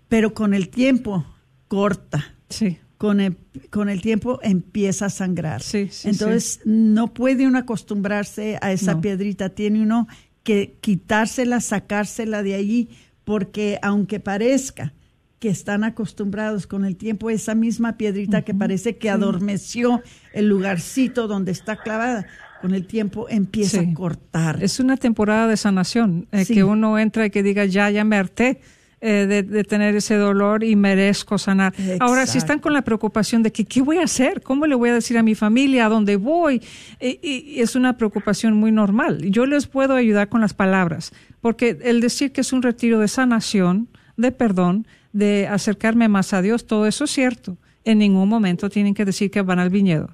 [0.09, 1.25] pero con el tiempo
[1.69, 2.35] corta.
[2.49, 2.77] Sí.
[2.97, 3.35] Con el,
[3.69, 5.61] con el tiempo empieza a sangrar.
[5.61, 9.01] Sí, sí, Entonces no puede uno acostumbrarse a esa No.
[9.01, 10.07] piedrita, tiene uno
[10.43, 12.89] que quitársela, sacársela de allí,
[13.23, 14.93] porque aunque parezca
[15.39, 20.01] que están acostumbrados con el tiempo, esa misma piedrita que parece que adormeció
[20.33, 22.25] el lugarcito donde está clavada,
[22.61, 24.63] con el tiempo empieza a cortar.
[24.63, 28.15] Es una temporada de sanación, eh, que uno entra y que diga, ya, ya me
[28.15, 28.61] harté
[29.05, 31.73] eh, de, de tener ese dolor y merezco sanar.
[31.99, 34.41] Ahora, si están con la preocupación de que, ¿qué voy a hacer?
[34.41, 35.87] ¿Cómo le voy a decir a mi familia?
[35.87, 36.61] ¿A dónde voy?
[37.01, 39.21] Y es una preocupación muy normal.
[39.29, 43.09] Yo les puedo ayudar con las palabras, porque el decir que es un retiro de
[43.09, 47.57] sanación, de perdón, de acercarme más a Dios, todo eso es cierto.
[47.83, 50.11] En ningún momento tienen que decir que van al viñedo.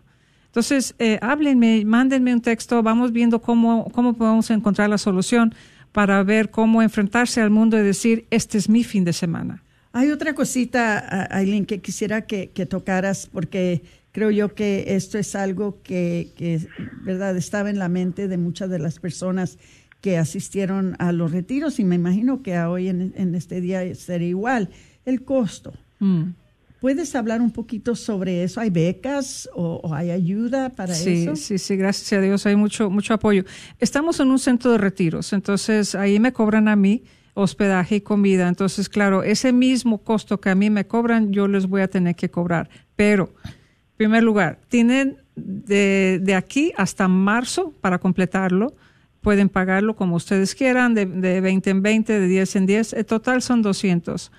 [0.47, 5.53] Entonces, eh, háblenme, mándenme un texto, vamos viendo cómo, cómo podemos encontrar la solución
[5.91, 9.63] para ver cómo enfrentarse al mundo y decir, este es mi fin de semana.
[9.91, 13.81] Hay otra cosita, Aileen, que quisiera que, que tocaras, porque
[14.11, 16.67] creo yo que esto es algo que, que,
[17.01, 19.57] verdad, estaba en la mente de muchas de las personas
[20.01, 23.93] que asistieron a los retiros y me imagino que a hoy en, en este día
[23.95, 24.69] será igual.
[25.05, 25.73] El costo.
[25.99, 26.31] Mm.
[26.81, 28.61] ¿Puedes hablar un poquito sobre eso?
[28.61, 31.35] ¿Hay becas o, o hay ayuda para sí, eso?
[31.35, 33.43] Sí, sí, gracias a Dios hay mucho, mucho apoyo.
[33.79, 37.03] Estamos en un centro de retiros, entonces ahí me cobran a mí
[37.33, 38.47] hospedaje y comida.
[38.47, 42.15] Entonces, claro, ese mismo costo que a mí me cobran, yo les voy a tener
[42.15, 42.69] que cobrar.
[42.95, 43.51] Pero, en
[43.97, 48.75] primer lugar, tienen de, de aquí hasta marzo para completarlo.
[49.21, 52.93] Pueden pagarlo como ustedes quieran, de, de 20 en 20, de 10 en 10.
[52.93, 54.31] El total son 200,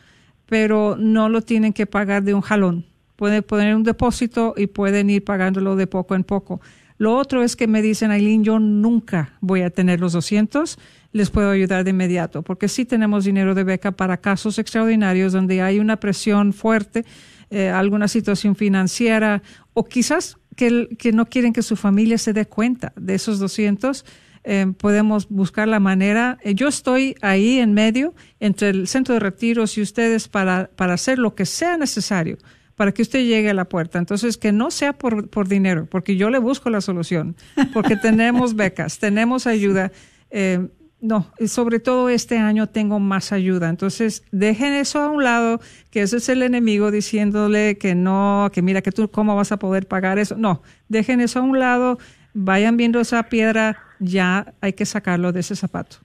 [0.50, 2.84] pero no lo tienen que pagar de un jalón.
[3.14, 6.60] Pueden poner un depósito y pueden ir pagándolo de poco en poco.
[6.98, 10.76] Lo otro es que me dicen, Aileen, yo nunca voy a tener los 200,
[11.12, 15.62] les puedo ayudar de inmediato, porque sí tenemos dinero de beca para casos extraordinarios donde
[15.62, 17.04] hay una presión fuerte,
[17.50, 19.42] eh, alguna situación financiera,
[19.72, 24.04] o quizás que, que no quieren que su familia se dé cuenta de esos 200.
[24.44, 26.38] Eh, podemos buscar la manera.
[26.42, 30.94] Eh, yo estoy ahí en medio entre el centro de retiros y ustedes para, para
[30.94, 32.38] hacer lo que sea necesario
[32.80, 33.98] para que usted llegue a la puerta.
[33.98, 37.36] Entonces, que no sea por, por dinero, porque yo le busco la solución,
[37.74, 39.92] porque tenemos becas, tenemos ayuda.
[40.30, 40.66] Eh,
[41.02, 43.68] no, sobre todo este año tengo más ayuda.
[43.68, 45.60] Entonces, dejen eso a un lado,
[45.90, 49.58] que ese es el enemigo diciéndole que no, que mira, que tú cómo vas a
[49.58, 50.36] poder pagar eso.
[50.36, 51.98] No, dejen eso a un lado,
[52.34, 55.96] vayan viendo esa piedra, ya hay que sacarlo de ese zapato.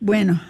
[0.00, 0.40] Bueno,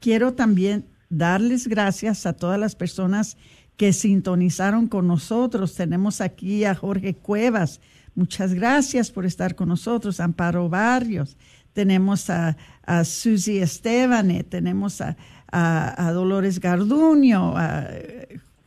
[0.00, 3.36] quiero también darles gracias a todas las personas
[3.76, 5.74] que sintonizaron con nosotros.
[5.74, 7.80] Tenemos aquí a Jorge Cuevas.
[8.14, 10.20] Muchas gracias por estar con nosotros.
[10.20, 11.36] Amparo Barrios.
[11.72, 14.44] Tenemos a, a Susi Estebane.
[14.44, 15.16] Tenemos a,
[15.50, 17.88] a, a Dolores Garduño, a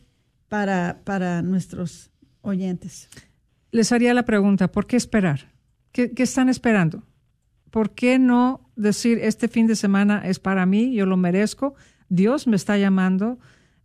[0.49, 2.11] para, para nuestros
[2.43, 3.09] oyentes.
[3.71, 5.53] Les haría la pregunta, ¿por qué esperar?
[5.93, 7.03] ¿Qué, ¿Qué están esperando?
[7.71, 11.75] ¿Por qué no decir este fin de semana es para mí, yo lo merezco,
[12.09, 13.39] Dios me está llamando?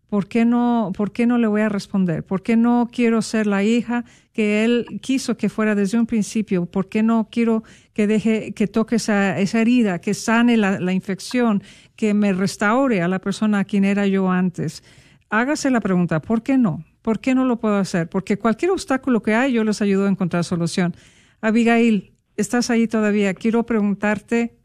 [0.07, 2.23] ¿Por qué, no, ¿Por qué no le voy a responder?
[2.23, 6.67] ¿Por qué no quiero ser la hija que él quiso que fuera desde un principio?
[6.67, 7.63] ¿Por qué no quiero
[7.93, 11.63] que deje, que toque esa, herida, que sane la infección,
[11.95, 14.83] que me restaure a la persona a quien era yo antes?
[15.31, 16.85] Hágase la pregunta, ¿por qué no?
[17.03, 18.09] ¿Por qué no lo puedo hacer?
[18.09, 20.95] Porque cualquier obstáculo que hay, yo les ayudo a encontrar solución.
[21.41, 23.33] Abigail, estás ahí todavía.
[23.33, 24.55] Quiero preguntarte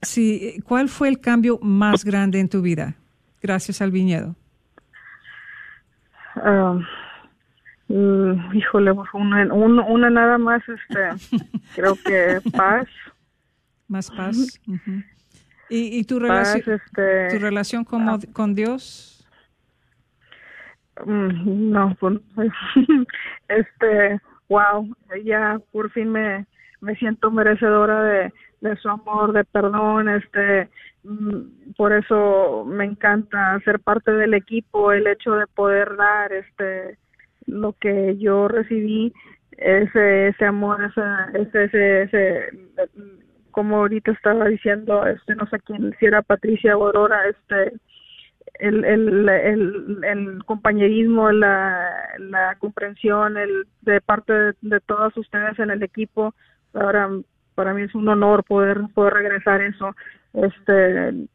[0.00, 2.94] si, ¿cuál fue el cambio más grande en tu vida
[3.42, 4.36] gracias al viñedo?
[6.36, 6.80] Uh,
[7.92, 11.36] uh, híjole, pues, una, una, una, nada más, este,
[11.74, 12.86] creo que paz.
[13.88, 14.60] Más paz.
[14.68, 15.04] Uh -huh.
[15.70, 19.17] ¿Y, ¿Y, tu, relación, este, tu relación con, con Dios?
[21.04, 22.18] Mm, no, pues,
[23.48, 24.88] este, wow,
[25.24, 26.46] ya por fin me,
[26.80, 30.68] me siento merecedora de, de su amor, de perdón, este,
[31.04, 36.98] mm, por eso me encanta ser parte del equipo, el hecho de poder dar, este,
[37.46, 39.12] lo que yo recibí,
[39.56, 42.50] ese, ese amor, ese, ese, ese, ese
[43.50, 47.72] como ahorita estaba diciendo, este, no sé quién, si era Patricia Aurora, este,
[48.54, 51.88] el, el, el, compañerismo, la,
[52.18, 56.34] la comprensión, el de parte de, de todas ustedes en el equipo,
[56.74, 57.08] ahora
[57.54, 59.94] para mí es un honor poder poder regresar eso.
[60.32, 61.28] Este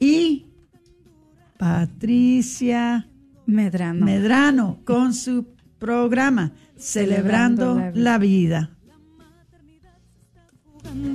[0.00, 0.46] Y
[1.56, 3.06] Patricia
[3.46, 5.46] Medrano, Medrano con su
[5.78, 8.70] programa Celebrando, La vida
[10.82, 11.14] con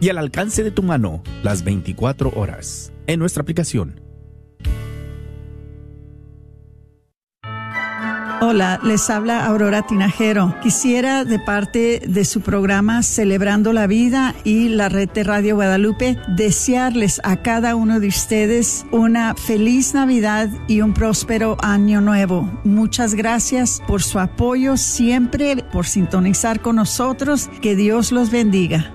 [0.00, 4.08] y al alcance de tu mano las 24 horas en nuestra aplicación.
[8.40, 10.54] Hola, les habla Aurora Tinajero.
[10.62, 16.16] Quisiera de parte de su programa Celebrando la Vida y la red de Radio Guadalupe
[16.28, 22.48] desearles a cada uno de ustedes una feliz Navidad y un próspero año nuevo.
[22.62, 27.50] Muchas gracias por su apoyo siempre, por sintonizar con nosotros.
[27.60, 28.94] Que Dios los bendiga.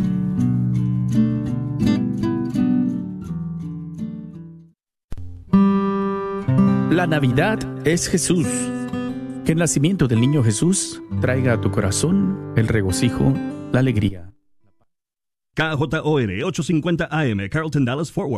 [6.91, 8.47] La Navidad es Jesús
[9.47, 13.32] que el nacimiento del niño Jesús traiga a tu corazón el regocijo,
[13.70, 14.32] la alegría.
[15.55, 18.34] KJOR 850 AM, Carlton Dallas Forward.